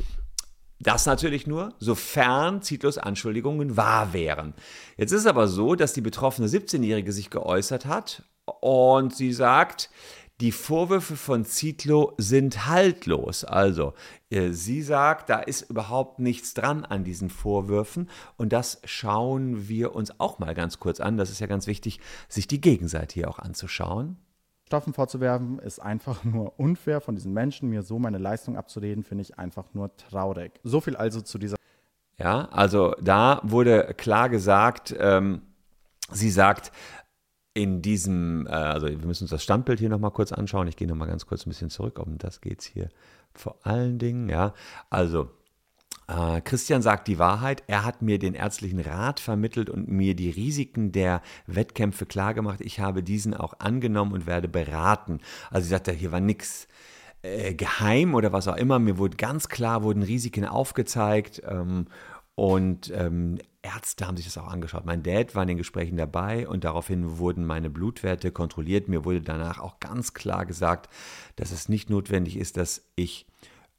Das 0.80 1.06
natürlich 1.06 1.46
nur, 1.46 1.74
sofern 1.78 2.62
Zitlos 2.62 2.98
Anschuldigungen 2.98 3.76
wahr 3.76 4.12
wären. 4.12 4.54
Jetzt 4.96 5.12
ist 5.12 5.26
aber 5.26 5.48
so, 5.48 5.74
dass 5.74 5.92
die 5.92 6.00
betroffene 6.00 6.48
17-Jährige 6.48 7.12
sich 7.12 7.30
geäußert 7.30 7.86
hat 7.86 8.22
und 8.60 9.14
sie 9.14 9.32
sagt, 9.32 9.90
die 10.40 10.50
Vorwürfe 10.50 11.16
von 11.16 11.44
Zitlo 11.44 12.12
sind 12.18 12.66
haltlos. 12.66 13.44
Also, 13.44 13.94
äh, 14.30 14.50
sie 14.50 14.82
sagt, 14.82 15.30
da 15.30 15.38
ist 15.38 15.70
überhaupt 15.70 16.18
nichts 16.18 16.54
dran 16.54 16.84
an 16.84 17.04
diesen 17.04 17.30
Vorwürfen. 17.30 18.10
Und 18.36 18.52
das 18.52 18.80
schauen 18.84 19.68
wir 19.68 19.94
uns 19.94 20.18
auch 20.18 20.40
mal 20.40 20.54
ganz 20.54 20.80
kurz 20.80 21.00
an. 21.00 21.16
Das 21.16 21.30
ist 21.30 21.38
ja 21.38 21.46
ganz 21.46 21.66
wichtig, 21.66 22.00
sich 22.28 22.48
die 22.48 22.60
Gegenseite 22.60 23.14
hier 23.14 23.30
auch 23.30 23.38
anzuschauen. 23.38 24.16
Stoffen 24.66 24.92
vorzuwerfen, 24.92 25.60
ist 25.60 25.80
einfach 25.80 26.24
nur 26.24 26.58
unfair 26.58 27.00
von 27.00 27.14
diesen 27.14 27.32
Menschen. 27.32 27.70
Mir 27.70 27.82
so 27.82 28.00
meine 28.00 28.18
Leistung 28.18 28.56
abzureden, 28.56 29.04
finde 29.04 29.22
ich 29.22 29.38
einfach 29.38 29.72
nur 29.72 29.96
traurig. 29.96 30.52
So 30.64 30.80
viel 30.80 30.96
also 30.96 31.20
zu 31.20 31.38
dieser. 31.38 31.56
Ja, 32.18 32.46
also 32.46 32.94
da 33.00 33.40
wurde 33.44 33.94
klar 33.96 34.28
gesagt, 34.28 34.94
ähm, 34.98 35.42
sie 36.10 36.30
sagt, 36.30 36.72
in 37.54 37.82
diesem, 37.82 38.46
äh, 38.46 38.50
also 38.50 38.88
wir 38.88 38.98
müssen 38.98 39.24
uns 39.24 39.30
das 39.30 39.42
Standbild 39.42 39.78
hier 39.78 39.88
nochmal 39.88 40.10
kurz 40.10 40.32
anschauen. 40.32 40.68
Ich 40.68 40.76
gehe 40.76 40.88
nochmal 40.88 41.08
ganz 41.08 41.26
kurz 41.26 41.46
ein 41.46 41.50
bisschen 41.50 41.70
zurück. 41.70 41.98
Um 42.00 42.18
das 42.18 42.40
geht 42.40 42.60
es 42.60 42.66
hier 42.66 42.90
vor 43.34 43.56
allen 43.62 43.98
Dingen, 43.98 44.28
ja. 44.28 44.54
Also, 44.90 45.30
äh, 46.08 46.40
Christian 46.40 46.82
sagt 46.82 47.08
die 47.08 47.18
Wahrheit. 47.18 47.62
Er 47.66 47.84
hat 47.84 48.02
mir 48.02 48.18
den 48.18 48.34
ärztlichen 48.34 48.80
Rat 48.80 49.20
vermittelt 49.20 49.70
und 49.70 49.88
mir 49.88 50.14
die 50.14 50.30
Risiken 50.30 50.92
der 50.92 51.22
Wettkämpfe 51.46 52.06
klargemacht. 52.06 52.60
Ich 52.60 52.80
habe 52.80 53.02
diesen 53.02 53.34
auch 53.34 53.54
angenommen 53.58 54.12
und 54.12 54.26
werde 54.26 54.48
beraten. 54.48 55.20
Also, 55.50 55.64
sie 55.64 55.70
sagt, 55.70 55.90
hier 55.90 56.12
war 56.12 56.20
nichts 56.20 56.68
äh, 57.22 57.54
geheim 57.54 58.14
oder 58.14 58.32
was 58.32 58.48
auch 58.48 58.56
immer. 58.56 58.78
Mir 58.78 58.98
wurde 58.98 59.16
ganz 59.16 59.48
klar, 59.48 59.82
wurden 59.82 60.02
Risiken 60.02 60.44
aufgezeigt. 60.44 61.42
Ähm, 61.46 61.86
und 62.36 62.92
ähm, 62.94 63.38
Ärzte 63.64 64.06
haben 64.06 64.16
sich 64.16 64.26
das 64.26 64.38
auch 64.38 64.46
angeschaut. 64.46 64.84
Mein 64.84 65.02
Dad 65.02 65.34
war 65.34 65.42
in 65.42 65.48
den 65.48 65.58
Gesprächen 65.58 65.96
dabei 65.96 66.46
und 66.46 66.64
daraufhin 66.64 67.18
wurden 67.18 67.44
meine 67.44 67.70
Blutwerte 67.70 68.30
kontrolliert. 68.30 68.88
Mir 68.88 69.04
wurde 69.04 69.22
danach 69.22 69.58
auch 69.58 69.80
ganz 69.80 70.12
klar 70.12 70.46
gesagt, 70.46 70.88
dass 71.36 71.50
es 71.50 71.68
nicht 71.68 71.90
notwendig 71.90 72.36
ist, 72.36 72.56
dass 72.56 72.90
ich 72.94 73.26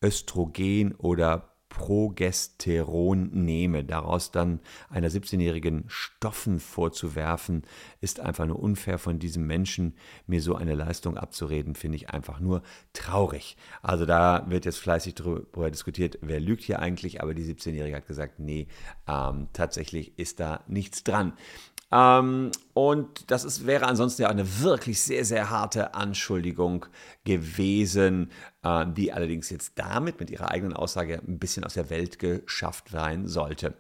Östrogen 0.02 0.94
oder 0.96 1.55
Progesteron 1.76 3.32
nehme. 3.34 3.84
Daraus 3.84 4.32
dann 4.32 4.62
einer 4.90 5.10
17-jährigen 5.10 5.84
Stoffen 5.88 6.62
vorzuwerfen, 6.62 7.64
ist 8.00 8.22
einfach 8.22 8.46
nur 8.46 8.60
unfair 8.60 8.98
von 8.98 9.20
diesem 9.20 9.46
Menschen, 9.46 9.94
mir 10.26 10.42
so 10.42 10.56
eine 10.56 10.74
Leistung 10.74 11.18
abzureden, 11.18 11.76
finde 11.76 11.98
ich 11.98 12.10
einfach 12.12 12.40
nur 12.40 12.64
traurig. 12.94 13.58
Also 13.82 14.06
da 14.06 14.46
wird 14.48 14.64
jetzt 14.64 14.80
fleißig 14.80 15.16
darüber 15.16 15.70
diskutiert, 15.70 16.18
wer 16.22 16.40
lügt 16.40 16.64
hier 16.64 16.80
eigentlich, 16.80 17.22
aber 17.22 17.34
die 17.34 17.44
17-Jährige 17.44 17.98
hat 17.98 18.08
gesagt, 18.08 18.40
nee, 18.40 18.68
ähm, 19.06 19.50
tatsächlich 19.52 20.18
ist 20.18 20.40
da 20.40 20.64
nichts 20.68 21.04
dran. 21.04 21.34
Ähm, 21.96 22.52
und 22.74 23.32
das 23.32 23.46
ist, 23.46 23.66
wäre 23.66 23.86
ansonsten 23.86 24.24
ja 24.24 24.30
eine 24.30 24.60
wirklich 24.60 25.02
sehr, 25.02 25.24
sehr 25.24 25.50
harte 25.50 25.94
Anschuldigung 25.94 26.88
gewesen, 27.24 28.32
äh, 28.64 28.86
die 28.86 29.14
allerdings 29.14 29.50
jetzt 29.50 29.74
damit 29.76 30.20
mit 30.20 30.30
ihrer 30.30 30.52
eigenen 30.52 30.74
Aussage 30.74 31.22
ein 31.26 31.40
bisschen 31.40 31.64
aus 31.64 31.76
der 31.76 31.90
Welt 31.90 32.20
geschafft 32.20 32.90
sein 32.90 33.28
sollte. 33.28 33.76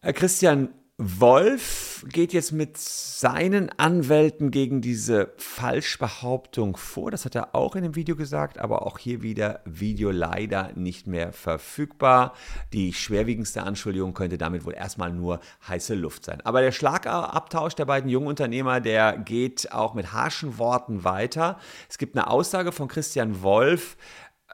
Äh, 0.00 0.12
Christian 0.12 0.68
Wolf 1.00 2.04
geht 2.08 2.32
jetzt 2.32 2.50
mit 2.50 2.76
seinen 2.76 3.70
Anwälten 3.78 4.50
gegen 4.50 4.80
diese 4.80 5.32
Falschbehauptung 5.36 6.76
vor. 6.76 7.12
Das 7.12 7.24
hat 7.24 7.36
er 7.36 7.54
auch 7.54 7.76
in 7.76 7.84
dem 7.84 7.94
Video 7.94 8.16
gesagt, 8.16 8.58
aber 8.58 8.84
auch 8.84 8.98
hier 8.98 9.22
wieder 9.22 9.60
Video 9.64 10.10
leider 10.10 10.72
nicht 10.74 11.06
mehr 11.06 11.32
verfügbar. 11.32 12.34
Die 12.72 12.92
schwerwiegendste 12.92 13.62
Anschuldigung 13.62 14.12
könnte 14.12 14.38
damit 14.38 14.64
wohl 14.64 14.74
erstmal 14.74 15.12
nur 15.12 15.38
heiße 15.68 15.94
Luft 15.94 16.24
sein. 16.24 16.40
Aber 16.42 16.62
der 16.62 16.72
Schlagabtausch 16.72 17.76
der 17.76 17.84
beiden 17.84 18.10
jungen 18.10 18.26
Unternehmer, 18.26 18.80
der 18.80 19.18
geht 19.18 19.70
auch 19.70 19.94
mit 19.94 20.12
harschen 20.12 20.58
Worten 20.58 21.04
weiter. 21.04 21.60
Es 21.88 21.98
gibt 21.98 22.16
eine 22.16 22.26
Aussage 22.28 22.72
von 22.72 22.88
Christian 22.88 23.40
Wolf. 23.42 23.96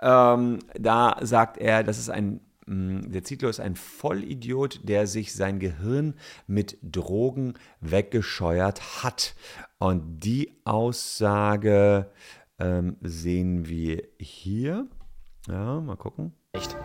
Ähm, 0.03 0.59
da 0.79 1.17
sagt 1.23 1.57
er, 1.57 1.83
das 1.83 1.97
ist 1.97 2.11
ein 2.11 2.41
der 2.67 3.25
Zitlo 3.25 3.49
ist 3.49 3.61
ein 3.61 3.77
Vollidiot, 3.77 4.81
der 4.83 5.07
sich 5.07 5.35
sein 5.35 5.59
Gehirn 5.59 6.15
mit 6.47 6.79
Drogen 6.83 7.55
weggescheuert 7.81 9.03
hat. 9.03 9.35
Und 9.79 10.21
die 10.21 10.61
Aussage 10.65 12.11
ähm, 12.59 12.97
sehen 13.03 13.69
wir 13.69 14.03
hier. 14.19 14.87
Ja, 15.49 15.81
mal 15.81 15.97
gucken. 15.97 16.33
Echt? 16.53 16.77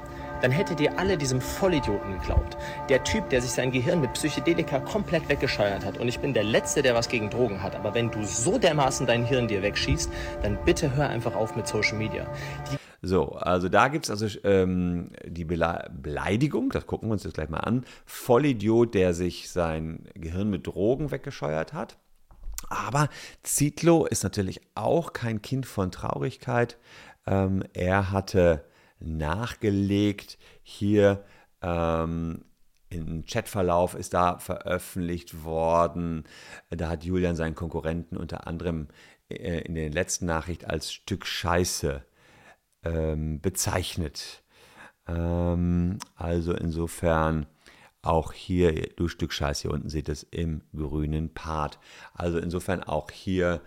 Dann 0.41 0.51
hättet 0.51 0.79
ihr 0.79 0.97
alle 0.97 1.17
diesem 1.17 1.41
Vollidioten 1.41 2.13
geglaubt. 2.13 2.57
Der 2.89 3.03
Typ, 3.03 3.29
der 3.29 3.41
sich 3.41 3.51
sein 3.51 3.71
Gehirn 3.71 4.01
mit 4.01 4.13
Psychedelika 4.13 4.79
komplett 4.79 5.29
weggescheuert 5.29 5.85
hat. 5.85 5.97
Und 5.97 6.07
ich 6.07 6.19
bin 6.19 6.33
der 6.33 6.43
Letzte, 6.43 6.81
der 6.81 6.95
was 6.95 7.07
gegen 7.07 7.29
Drogen 7.29 7.61
hat. 7.61 7.75
Aber 7.75 7.93
wenn 7.93 8.09
du 8.09 8.23
so 8.23 8.57
dermaßen 8.57 9.05
dein 9.05 9.25
Hirn 9.25 9.47
dir 9.47 9.61
wegschießt, 9.61 10.09
dann 10.41 10.57
bitte 10.65 10.95
hör 10.95 11.09
einfach 11.09 11.35
auf 11.35 11.55
mit 11.55 11.67
Social 11.67 11.97
Media. 11.97 12.25
Die 12.71 12.78
So, 13.01 13.31
also 13.31 13.69
da 13.69 13.87
gibt 13.87 14.05
es 14.05 14.11
also 14.11 14.27
ähm, 14.43 15.11
die 15.25 15.45
Bele 15.45 15.89
Beleidigung, 15.93 16.69
das 16.69 16.85
gucken 16.85 17.09
wir 17.09 17.13
uns 17.13 17.23
jetzt 17.23 17.35
gleich 17.35 17.49
mal 17.49 17.59
an. 17.59 17.85
Vollidiot, 18.05 18.93
der 18.93 19.13
sich 19.13 19.49
sein 19.49 20.09
Gehirn 20.15 20.49
mit 20.49 20.67
Drogen 20.67 21.11
weggescheuert 21.11 21.73
hat. 21.73 21.97
Aber 22.67 23.09
Zitlo 23.41 24.05
ist 24.05 24.23
natürlich 24.23 24.61
auch 24.75 25.13
kein 25.13 25.41
Kind 25.41 25.65
von 25.65 25.91
Traurigkeit. 25.91 26.77
Ähm, 27.25 27.63
er 27.73 28.11
hatte 28.11 28.65
nachgelegt 28.99 30.37
hier 30.61 31.23
ähm, 31.61 32.43
im 32.89 33.23
Chatverlauf 33.25 33.93
ist 33.93 34.13
da 34.13 34.39
veröffentlicht 34.39 35.43
worden. 35.43 36.23
Da 36.69 36.89
hat 36.89 37.03
Julian 37.03 37.35
seinen 37.35 37.55
Konkurrenten 37.55 38.17
unter 38.17 38.47
anderem 38.47 38.87
äh, 39.29 39.61
in 39.61 39.75
der 39.75 39.91
letzten 39.91 40.25
Nachricht 40.25 40.65
als 40.65 40.91
Stück 40.91 41.25
Scheiße 41.25 42.03
ähm, 42.83 43.41
bezeichnet. 43.41 44.43
Ähm, 45.07 45.97
also 46.15 46.53
insofern 46.53 47.47
auch 48.01 48.31
hier, 48.31 48.73
du 48.95 49.07
Stück 49.07 49.33
Scheiße, 49.33 49.63
hier 49.63 49.71
unten 49.71 49.89
seht 49.89 50.09
es 50.09 50.23
im 50.23 50.61
grünen 50.75 51.33
Part. 51.33 51.79
Also 52.13 52.37
insofern 52.39 52.83
auch 52.83 53.11
hier 53.11 53.61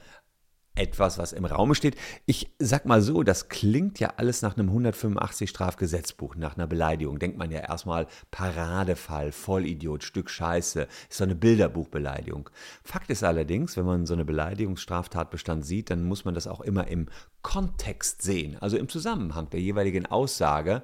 etwas, 0.75 1.19
was 1.19 1.33
im 1.33 1.45
Raum 1.45 1.75
steht. 1.75 1.97
Ich 2.25 2.51
sag 2.59 2.87
mal 2.87 3.03
so, 3.03 3.23
das 3.23 3.49
klingt 3.49 4.01
ja 4.01 4.15
alles 4.17 4.41
nach 4.41 4.57
einem 4.57 4.69
185 4.69 5.51
Strafgesetzbuch, 5.51 6.35
nach 6.37 6.57
einer 6.57 6.67
Beleidigung. 6.67 7.19
Denkt 7.19 7.37
man 7.37 7.51
ja 7.51 7.61
erstmal 7.61 8.07
Paradefall, 8.31 9.33
Vollidiot, 9.33 10.03
Stück 10.03 10.31
Scheiße, 10.31 10.89
ist 11.11 11.19
so 11.19 11.25
eine 11.25 11.35
Bilderbuchbeleidigung. 11.35 12.49
Fakt 12.83 13.11
ist 13.11 13.23
allerdings, 13.23 13.77
wenn 13.77 13.85
man 13.85 14.07
so 14.07 14.15
eine 14.15 14.25
Beleidigungsstraftatbestand 14.25 15.65
sieht, 15.65 15.91
dann 15.91 16.05
muss 16.05 16.25
man 16.25 16.35
das 16.35 16.47
auch 16.47 16.63
immer 16.63 16.89
im 16.89 17.07
Kontext 17.43 18.23
sehen, 18.23 18.57
also 18.61 18.77
im 18.77 18.89
Zusammenhang 18.89 19.51
der 19.51 19.61
jeweiligen 19.61 20.07
Aussage. 20.07 20.83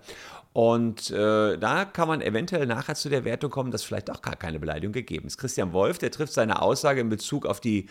Und 0.53 1.11
äh, 1.11 1.57
da 1.57 1.85
kann 1.85 2.09
man 2.09 2.21
eventuell 2.21 2.67
nachher 2.67 2.97
zu 2.97 3.09
der 3.09 3.25
Wertung 3.25 3.51
kommen, 3.51 3.71
dass 3.71 3.85
vielleicht 3.85 4.11
auch 4.11 4.23
gar 4.23 4.35
keine 4.35 4.59
Beleidigung 4.59 4.93
gegeben 4.93 5.29
ist. 5.29 5.39
Christian 5.39 5.73
Wolf, 5.73 5.99
der 5.99 6.11
trifft 6.11 6.33
seine 6.33 6.61
Aussage 6.61 7.01
in 7.01 7.09
Bezug 7.09 7.47
auf 7.47 7.61
die 7.61 7.89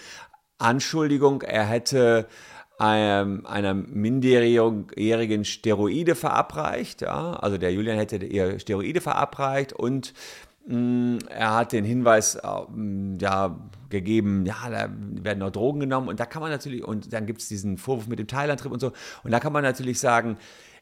Anschuldigung, 0.58 1.42
er 1.42 1.66
hätte 1.66 2.28
einem, 2.78 3.46
einer 3.46 3.74
Minderjährigen 3.74 5.46
Steroide 5.46 6.16
verabreicht. 6.16 7.02
Ja? 7.02 7.34
Also 7.34 7.58
der 7.58 7.74
Julian 7.74 7.98
hätte 7.98 8.18
ihr 8.18 8.60
Steroide 8.60 9.02
verabreicht 9.02 9.74
und 9.74 10.14
mh, 10.68 10.78
mm, 10.78 11.20
er 11.30 11.56
hat 11.56 11.72
den 11.72 11.86
Hinweis 11.86 12.36
äh, 12.36 12.48
ja, 13.20 13.58
gegeben, 13.90 14.46
ja, 14.46 14.70
da 14.70 14.90
werden 14.92 15.40
noch 15.40 15.52
Drogen 15.52 15.80
genommen 15.80 16.08
und 16.08 16.20
da 16.20 16.26
kann 16.26 16.42
man 16.42 16.52
natürlich, 16.52 16.84
und 16.84 17.14
dann 17.14 17.26
gibt 17.26 17.42
es 17.42 17.48
diesen 17.48 17.78
Vorwurf 17.78 18.08
mit 18.08 18.20
dem 18.20 18.28
Thailand-Trip 18.28 18.72
und 18.72 18.80
so, 18.80 18.92
und 19.24 19.32
da 19.32 19.40
kann 19.40 19.54
man 19.54 19.64
natürlich 19.64 20.00
sagen, 20.00 20.38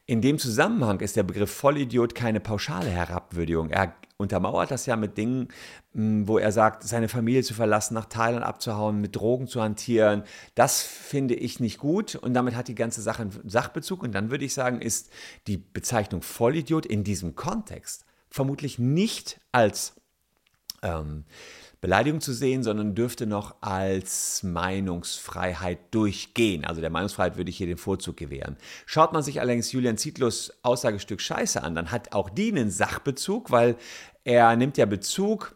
in 0.06 0.20
dem 0.20 0.38
Zusammenhang 0.38 1.00
ist 1.00 1.16
der 1.16 1.24
Begriff 1.24 1.50
Vollidiot 1.50 2.14
keine 2.14 2.40
pauschale 2.40 2.88
Herabwürdigung. 2.88 3.70
Er 3.70 3.94
untermauert 4.16 4.70
das 4.70 4.86
ja 4.86 4.96
mit 4.96 5.18
Dingen, 5.18 5.48
hm, 5.92 6.28
wo 6.28 6.38
er 6.38 6.52
sagt, 6.52 6.84
seine 6.84 7.08
Familie 7.08 7.42
zu 7.42 7.54
verlassen, 7.54 7.94
nach 7.94 8.06
Thailand 8.06 8.44
abzuhauen, 8.44 9.00
mit 9.00 9.16
Drogen 9.16 9.48
zu 9.48 9.60
hantieren. 9.60 10.22
Das 10.54 10.82
finde 10.82 11.34
ich 11.34 11.60
nicht 11.60 11.78
gut 11.78 12.14
und 12.14 12.34
damit 12.34 12.54
hat 12.54 12.68
die 12.68 12.76
ganze 12.76 13.02
Sache 13.02 13.22
einen 13.22 13.40
Sachbezug. 13.44 14.02
Und 14.02 14.12
dann 14.12 14.30
würde 14.30 14.44
ich 14.44 14.54
sagen, 14.54 14.80
ist 14.80 15.10
die 15.48 15.58
Bezeichnung 15.58 16.22
Vollidiot 16.22 16.86
in 16.86 17.02
diesem 17.04 17.34
Kontext 17.34 18.04
vermutlich 18.30 18.78
nicht 18.78 19.40
als 19.50 19.94
ähm, 20.82 21.24
Beleidigung 21.86 22.20
zu 22.20 22.32
sehen, 22.32 22.64
sondern 22.64 22.96
dürfte 22.96 23.28
noch 23.28 23.54
als 23.60 24.42
Meinungsfreiheit 24.42 25.78
durchgehen. 25.92 26.64
Also 26.64 26.80
der 26.80 26.90
Meinungsfreiheit 26.90 27.36
würde 27.36 27.50
ich 27.50 27.56
hier 27.58 27.68
den 27.68 27.76
Vorzug 27.76 28.16
gewähren. 28.16 28.56
Schaut 28.86 29.12
man 29.12 29.22
sich 29.22 29.40
allerdings 29.40 29.70
Julian 29.70 29.96
Zietlos 29.96 30.52
Aussagestück 30.62 31.20
Scheiße 31.20 31.62
an, 31.62 31.76
dann 31.76 31.92
hat 31.92 32.12
auch 32.12 32.28
die 32.28 32.50
einen 32.50 32.70
Sachbezug, 32.70 33.52
weil 33.52 33.76
er 34.24 34.56
nimmt 34.56 34.78
ja 34.78 34.86
Bezug 34.86 35.54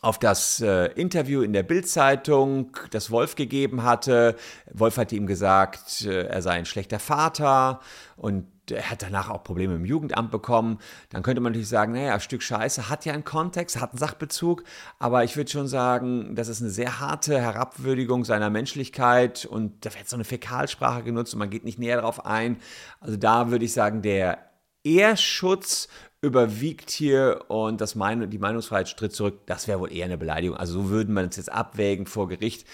auf 0.00 0.18
das 0.18 0.60
äh, 0.60 0.86
Interview 0.92 1.42
in 1.42 1.52
der 1.52 1.62
Bildzeitung, 1.62 2.76
das 2.90 3.10
Wolf 3.10 3.34
gegeben 3.34 3.82
hatte. 3.82 4.36
Wolf 4.72 4.96
hatte 4.96 5.14
ihm 5.14 5.26
gesagt, 5.26 6.06
äh, 6.06 6.26
er 6.26 6.40
sei 6.40 6.52
ein 6.52 6.64
schlechter 6.64 6.98
Vater 6.98 7.80
und 8.16 8.46
er 8.70 8.88
hat 8.88 9.02
danach 9.02 9.28
auch 9.28 9.42
Probleme 9.42 9.74
im 9.74 9.84
Jugendamt 9.84 10.30
bekommen. 10.30 10.78
Dann 11.10 11.22
könnte 11.22 11.40
man 11.40 11.52
natürlich 11.52 11.68
sagen, 11.68 11.92
naja, 11.92 12.14
ein 12.14 12.20
Stück 12.20 12.42
Scheiße 12.42 12.88
hat 12.88 13.04
ja 13.04 13.12
einen 13.12 13.24
Kontext, 13.24 13.80
hat 13.80 13.90
einen 13.90 13.98
Sachbezug, 13.98 14.64
aber 14.98 15.24
ich 15.24 15.36
würde 15.36 15.50
schon 15.50 15.66
sagen, 15.66 16.34
das 16.34 16.48
ist 16.48 16.62
eine 16.62 16.70
sehr 16.70 17.00
harte 17.00 17.38
Herabwürdigung 17.40 18.24
seiner 18.24 18.48
Menschlichkeit 18.48 19.44
und 19.44 19.84
da 19.84 19.94
wird 19.94 20.08
so 20.08 20.16
eine 20.16 20.24
Fäkalsprache 20.24 21.02
genutzt 21.02 21.34
und 21.34 21.40
man 21.40 21.50
geht 21.50 21.64
nicht 21.64 21.78
näher 21.78 21.96
darauf 21.96 22.24
ein. 22.24 22.58
Also 23.00 23.16
da 23.16 23.50
würde 23.50 23.64
ich 23.64 23.72
sagen, 23.72 24.02
der 24.02 24.38
Ehrschutz 24.82 25.88
überwiegt 26.22 26.90
hier 26.90 27.44
und 27.48 27.80
das 27.80 27.94
Mein 27.94 28.28
die 28.28 28.38
Meinungsfreiheit 28.38 28.94
tritt 28.96 29.14
zurück. 29.14 29.40
Das 29.46 29.68
wäre 29.68 29.80
wohl 29.80 29.92
eher 29.92 30.04
eine 30.04 30.18
Beleidigung. 30.18 30.56
Also 30.56 30.82
so 30.82 30.90
würden 30.90 31.14
wir 31.14 31.22
es 31.22 31.36
jetzt 31.36 31.50
abwägen 31.50 32.06
vor 32.06 32.28
Gericht. 32.28 32.66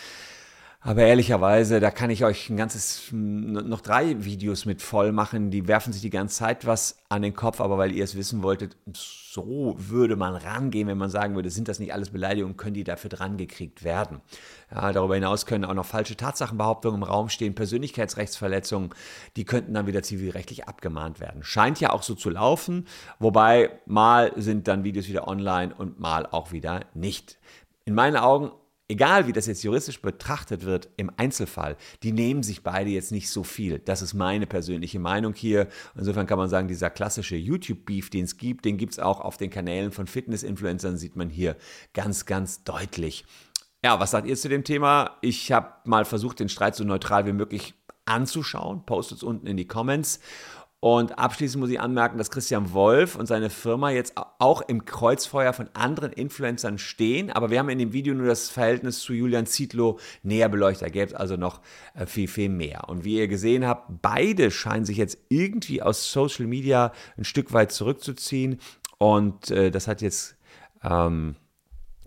Aber 0.81 1.03
ehrlicherweise, 1.03 1.81
da 1.81 1.91
kann 1.91 2.11
ich 2.11 2.25
euch 2.25 2.49
ein 2.49 2.57
ganzes, 2.57 3.09
noch 3.11 3.81
drei 3.81 4.25
Videos 4.25 4.67
mit 4.67 4.83
voll 4.83 5.11
machen. 5.11 5.51
Die 5.51 5.67
werfen 5.67 5.93
sich 5.93 6.03
die 6.03 6.11
ganze 6.11 6.37
Zeit 6.37 6.65
was 6.65 6.99
an 7.09 7.23
den 7.23 7.35
Kopf, 7.35 7.61
aber 7.61 7.77
weil 7.77 7.93
ihr 7.93 8.05
es 8.05 8.15
wissen 8.15 8.43
wolltet, 8.43 8.77
so 8.93 9.75
würde 9.79 10.15
man 10.15 10.37
rangehen, 10.37 10.87
wenn 10.87 10.99
man 10.99 11.11
sagen 11.11 11.35
würde, 11.35 11.51
sind 11.51 11.67
das 11.69 11.81
nicht 11.81 11.93
alles 11.93 12.11
Beleidigungen, 12.11 12.57
können 12.57 12.75
die 12.75 12.85
dafür 12.85 13.11
dran 13.11 13.37
gekriegt 13.37 13.83
werden. 13.83 14.21
Ja, 14.71 14.93
darüber 14.93 15.15
hinaus 15.17 15.45
können 15.45 15.65
auch 15.65 15.75
noch 15.75 15.87
falsche 15.87 16.17
Tatsachenbehauptungen 16.17 17.03
im 17.03 17.09
Raum 17.09 17.31
stehen, 17.31 17.55
Persönlichkeitsrechtsverletzungen, 17.55 18.91
die 19.37 19.45
könnten 19.45 19.75
dann 19.75 19.87
wieder 19.87 20.03
zivilrechtlich 20.03 20.69
abgemahnt 20.69 21.21
werden. 21.21 21.43
Scheint 21.43 21.81
ja 21.81 21.91
auch 21.91 22.03
so 22.03 22.15
zu 22.15 22.31
laufen, 22.31 22.87
wobei 23.19 23.71
mal 23.87 24.33
sind 24.37 24.69
dann 24.69 24.85
Videos 24.85 25.09
wieder 25.09 25.27
online 25.27 25.75
und 25.75 25.99
mal 25.99 26.27
auch 26.27 26.53
wieder 26.53 26.81
nicht. 26.95 27.39
In 27.85 27.95
meinen 27.95 28.17
Augen 28.17 28.53
egal 28.89 29.27
wie 29.27 29.33
das 29.33 29.47
jetzt 29.47 29.63
juristisch 29.63 30.01
betrachtet 30.01 30.65
wird 30.65 30.89
im 30.97 31.11
Einzelfall, 31.17 31.77
die 32.03 32.13
nehmen 32.13 32.43
sich 32.43 32.63
beide 32.63 32.91
jetzt 32.91 33.13
nicht 33.13 33.31
so 33.31 33.43
viel. 33.43 33.79
Das 33.79 34.03
ist 34.03 34.15
meine 34.15 34.47
persönliche 34.47 34.99
Meinung 34.99 35.35
hier. 35.35 35.69
Insofern 35.97 36.27
kann 36.27 36.39
man 36.39 36.49
sagen, 36.49 36.69
dieser 36.69 36.91
klassische 36.91 37.37
YouTube-Beef, 37.37 38.11
den 38.11 38.25
es 38.25 38.37
gibt, 38.37 38.65
den 38.65 38.77
gibt 38.77 38.93
es 38.93 38.99
auch 38.99 39.21
auf 39.21 39.37
den 39.37 39.51
Kanälen 39.51 39.93
von 39.93 40.07
Fitness-Influencern, 40.07 40.97
sieht 40.97 41.17
man 41.17 41.31
hier 41.31 41.57
ganz, 41.95 42.27
ganz 42.27 42.65
deutlich. 42.65 43.25
Ja, 43.85 44.01
was 44.01 44.11
sagt 44.11 44.27
ihr 44.27 44.37
zu 44.37 44.49
dem 44.49 44.65
Thema? 44.65 45.17
Ich 45.21 45.53
habe 45.53 45.73
mal 45.85 46.05
versucht, 46.05 46.41
den 46.41 46.49
Streit 46.49 46.75
so 46.75 46.85
neutral 46.85 47.27
wie 47.27 47.33
möglich 47.33 47.75
anzuschauen. 48.05 48.87
Postet 48.87 49.19
es 49.19 49.23
unten 49.23 49.47
in 49.47 49.57
die 49.57 49.67
Comments. 49.67 50.21
Und 50.89 51.19
abschließend 51.19 51.61
muss 51.61 51.71
ich 51.71 51.81
anmerken, 51.81 52.17
dass 52.17 52.31
Christian 52.31 52.73
Wolf 52.73 53.17
und 53.17 53.27
seine 53.27 53.51
Firma 53.51 53.91
jetzt 53.91 54.13
auch 54.39 54.63
im 54.63 54.85
Kreuzfeuer 54.85 55.53
von 55.53 55.69
anderen 55.75 56.13
Influencern 56.13 56.79
stehen. 56.79 57.33
Aber 57.33 57.51
wir 57.51 57.59
haben 57.59 57.69
in 57.71 57.81
dem 57.81 57.93
Video 57.93 58.15
nur 58.15 58.29
das 58.29 58.51
Verhältnis 58.51 59.01
zu 59.01 59.13
Julian 59.13 59.47
Zietlow 59.47 59.99
näher 60.23 60.49
beleuchtet. 60.49 60.87
Da 60.87 60.91
gäbe 60.91 61.07
es 61.07 61.15
also 61.15 61.37
noch 61.37 61.61
äh, 61.95 62.07
viel, 62.07 62.29
viel 62.29 62.51
mehr. 62.51 62.89
Und 62.89 63.05
wie 63.05 63.17
ihr 63.17 63.27
gesehen 63.27 63.67
habt, 63.67 64.01
beide 64.01 64.53
scheinen 64.53 64.85
sich 64.85 64.97
jetzt 64.97 65.19
irgendwie 65.29 65.83
aus 65.83 66.13
Social 66.13 66.47
Media 66.47 66.93
ein 67.19 67.25
Stück 67.25 67.53
weit 67.53 67.73
zurückzuziehen. 67.73 68.61
Und 68.97 69.51
äh, 69.51 69.73
das 69.73 69.89
hat 69.89 70.03
jetzt 70.03 70.37
ähm, 70.85 71.35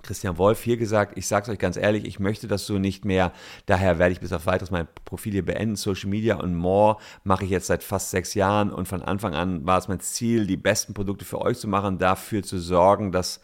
Christian 0.03 0.37
Wolf 0.37 0.63
hier 0.63 0.77
gesagt, 0.77 1.17
ich 1.17 1.27
sage 1.27 1.43
es 1.43 1.49
euch 1.49 1.59
ganz 1.59 1.77
ehrlich, 1.77 2.05
ich 2.05 2.19
möchte 2.19 2.47
das 2.47 2.65
so 2.65 2.77
nicht 2.79 3.05
mehr. 3.05 3.31
Daher 3.65 3.99
werde 3.99 4.13
ich 4.13 4.19
bis 4.19 4.33
auf 4.33 4.45
weiteres 4.45 4.71
mein 4.71 4.87
Profil 5.05 5.33
hier 5.33 5.45
beenden. 5.45 5.75
Social 5.75 6.09
Media 6.09 6.35
und 6.35 6.55
More 6.55 6.97
mache 7.23 7.45
ich 7.45 7.49
jetzt 7.49 7.67
seit 7.67 7.83
fast 7.83 8.11
sechs 8.11 8.33
Jahren 8.33 8.71
und 8.71 8.87
von 8.87 9.01
Anfang 9.01 9.33
an 9.33 9.65
war 9.65 9.77
es 9.77 9.87
mein 9.87 9.99
Ziel, 9.99 10.47
die 10.47 10.57
besten 10.57 10.93
Produkte 10.93 11.25
für 11.25 11.41
euch 11.41 11.57
zu 11.57 11.67
machen, 11.67 11.97
dafür 11.97 12.43
zu 12.43 12.59
sorgen, 12.59 13.11
dass 13.11 13.41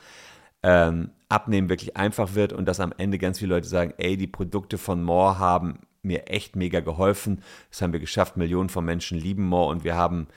ähm, 0.63 1.11
Abnehmen 1.29 1.69
wirklich 1.69 1.97
einfach 1.97 2.35
wird 2.35 2.53
und 2.53 2.65
dass 2.65 2.79
am 2.79 2.93
Ende 2.97 3.17
ganz 3.17 3.39
viele 3.39 3.55
Leute 3.55 3.67
sagen, 3.67 3.93
ey, 3.97 4.17
die 4.17 4.27
Produkte 4.27 4.77
von 4.77 5.03
More 5.03 5.39
haben 5.39 5.79
mir 6.01 6.27
echt 6.27 6.55
mega 6.55 6.79
geholfen. 6.79 7.41
Das 7.69 7.81
haben 7.81 7.93
wir 7.93 7.99
geschafft. 7.99 8.37
Millionen 8.37 8.69
von 8.69 8.85
Menschen 8.85 9.17
lieben 9.17 9.45
More 9.45 9.69
und 9.69 9.83
wir 9.83 9.95
haben 9.95 10.27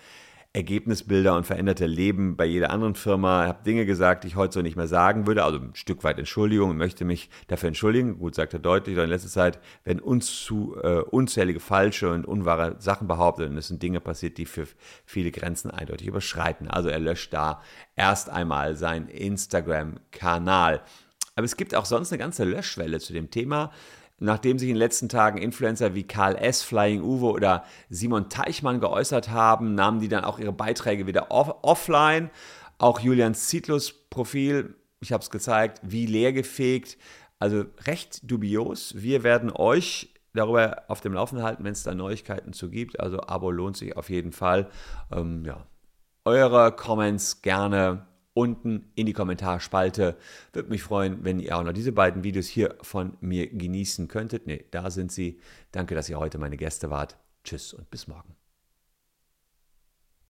Ergebnisbilder 0.58 1.36
und 1.36 1.46
veränderte 1.46 1.86
Leben 1.86 2.36
bei 2.36 2.44
jeder 2.44 2.70
anderen 2.70 2.96
Firma. 2.96 3.44
Ich 3.44 3.48
habe 3.48 3.62
Dinge 3.62 3.86
gesagt, 3.86 4.24
die 4.24 4.28
ich 4.28 4.36
heute 4.36 4.54
so 4.54 4.60
nicht 4.60 4.76
mehr 4.76 4.88
sagen 4.88 5.28
würde. 5.28 5.44
Also 5.44 5.60
ein 5.60 5.74
Stück 5.74 6.02
weit 6.02 6.18
Entschuldigung 6.18 6.70
und 6.70 6.76
möchte 6.76 7.04
mich 7.04 7.30
dafür 7.46 7.68
entschuldigen. 7.68 8.18
Gut, 8.18 8.34
sagt 8.34 8.54
er 8.54 8.58
deutlich. 8.58 8.98
In 8.98 9.08
letzter 9.08 9.28
Zeit 9.28 9.60
werden 9.84 10.00
uns 10.00 10.42
zu 10.44 10.76
äh, 10.82 10.98
unzählige 10.98 11.60
falsche 11.60 12.10
und 12.12 12.26
unwahre 12.26 12.74
Sachen 12.80 13.06
behauptet 13.06 13.50
und 13.50 13.56
es 13.56 13.68
sind 13.68 13.82
Dinge 13.84 14.00
passiert, 14.00 14.36
die 14.36 14.46
für 14.46 14.66
viele 15.04 15.30
Grenzen 15.30 15.70
eindeutig 15.70 16.08
überschreiten. 16.08 16.68
Also 16.68 16.88
er 16.88 16.98
löscht 16.98 17.32
da 17.32 17.62
erst 17.94 18.28
einmal 18.28 18.74
seinen 18.74 19.06
Instagram-Kanal. 19.06 20.82
Aber 21.36 21.44
es 21.44 21.56
gibt 21.56 21.76
auch 21.76 21.84
sonst 21.84 22.12
eine 22.12 22.18
ganze 22.18 22.42
Löschwelle 22.42 22.98
zu 22.98 23.12
dem 23.12 23.30
Thema 23.30 23.70
nachdem 24.18 24.58
sich 24.58 24.68
in 24.68 24.74
den 24.74 24.80
letzten 24.80 25.08
Tagen 25.08 25.38
Influencer 25.38 25.94
wie 25.94 26.04
Karl 26.04 26.36
S., 26.36 26.62
Flying 26.62 27.02
Uwe 27.02 27.30
oder 27.30 27.64
Simon 27.88 28.28
Teichmann 28.28 28.80
geäußert 28.80 29.30
haben, 29.30 29.74
nahmen 29.74 30.00
die 30.00 30.08
dann 30.08 30.24
auch 30.24 30.38
ihre 30.38 30.52
Beiträge 30.52 31.06
wieder 31.06 31.30
off 31.30 31.54
offline. 31.62 32.30
Auch 32.78 33.00
Julians 33.00 33.48
Zitlus 33.48 33.92
Profil, 34.10 34.74
ich 35.00 35.12
habe 35.12 35.22
es 35.22 35.30
gezeigt, 35.30 35.80
wie 35.82 36.06
leergefegt. 36.06 36.98
Also 37.38 37.64
recht 37.86 38.28
dubios. 38.28 38.94
Wir 38.96 39.22
werden 39.22 39.52
euch 39.52 40.12
darüber 40.34 40.82
auf 40.88 41.00
dem 41.00 41.12
Laufenden 41.12 41.44
halten, 41.44 41.64
wenn 41.64 41.72
es 41.72 41.84
da 41.84 41.94
Neuigkeiten 41.94 42.52
zu 42.52 42.68
gibt. 42.68 42.98
Also 42.98 43.20
Abo 43.20 43.50
lohnt 43.50 43.76
sich 43.76 43.96
auf 43.96 44.10
jeden 44.10 44.32
Fall. 44.32 44.68
Ähm, 45.12 45.44
ja. 45.44 45.66
Eure 46.24 46.72
Comments 46.72 47.42
gerne 47.42 48.07
unten 48.38 48.92
in 48.94 49.06
die 49.06 49.12
Kommentarspalte. 49.12 50.16
Würde 50.52 50.70
mich 50.70 50.84
freuen, 50.84 51.24
wenn 51.24 51.40
ihr 51.40 51.58
auch 51.58 51.64
noch 51.64 51.72
diese 51.72 51.90
beiden 51.90 52.22
Videos 52.22 52.46
hier 52.46 52.76
von 52.82 53.16
mir 53.20 53.48
genießen 53.48 54.06
könntet. 54.06 54.46
Ne, 54.46 54.64
da 54.70 54.90
sind 54.90 55.10
sie. 55.10 55.40
Danke, 55.72 55.96
dass 55.96 56.08
ihr 56.08 56.18
heute 56.18 56.38
meine 56.38 56.56
Gäste 56.56 56.88
wart. 56.88 57.16
Tschüss 57.42 57.74
und 57.74 57.90
bis 57.90 58.06
morgen. 58.06 58.37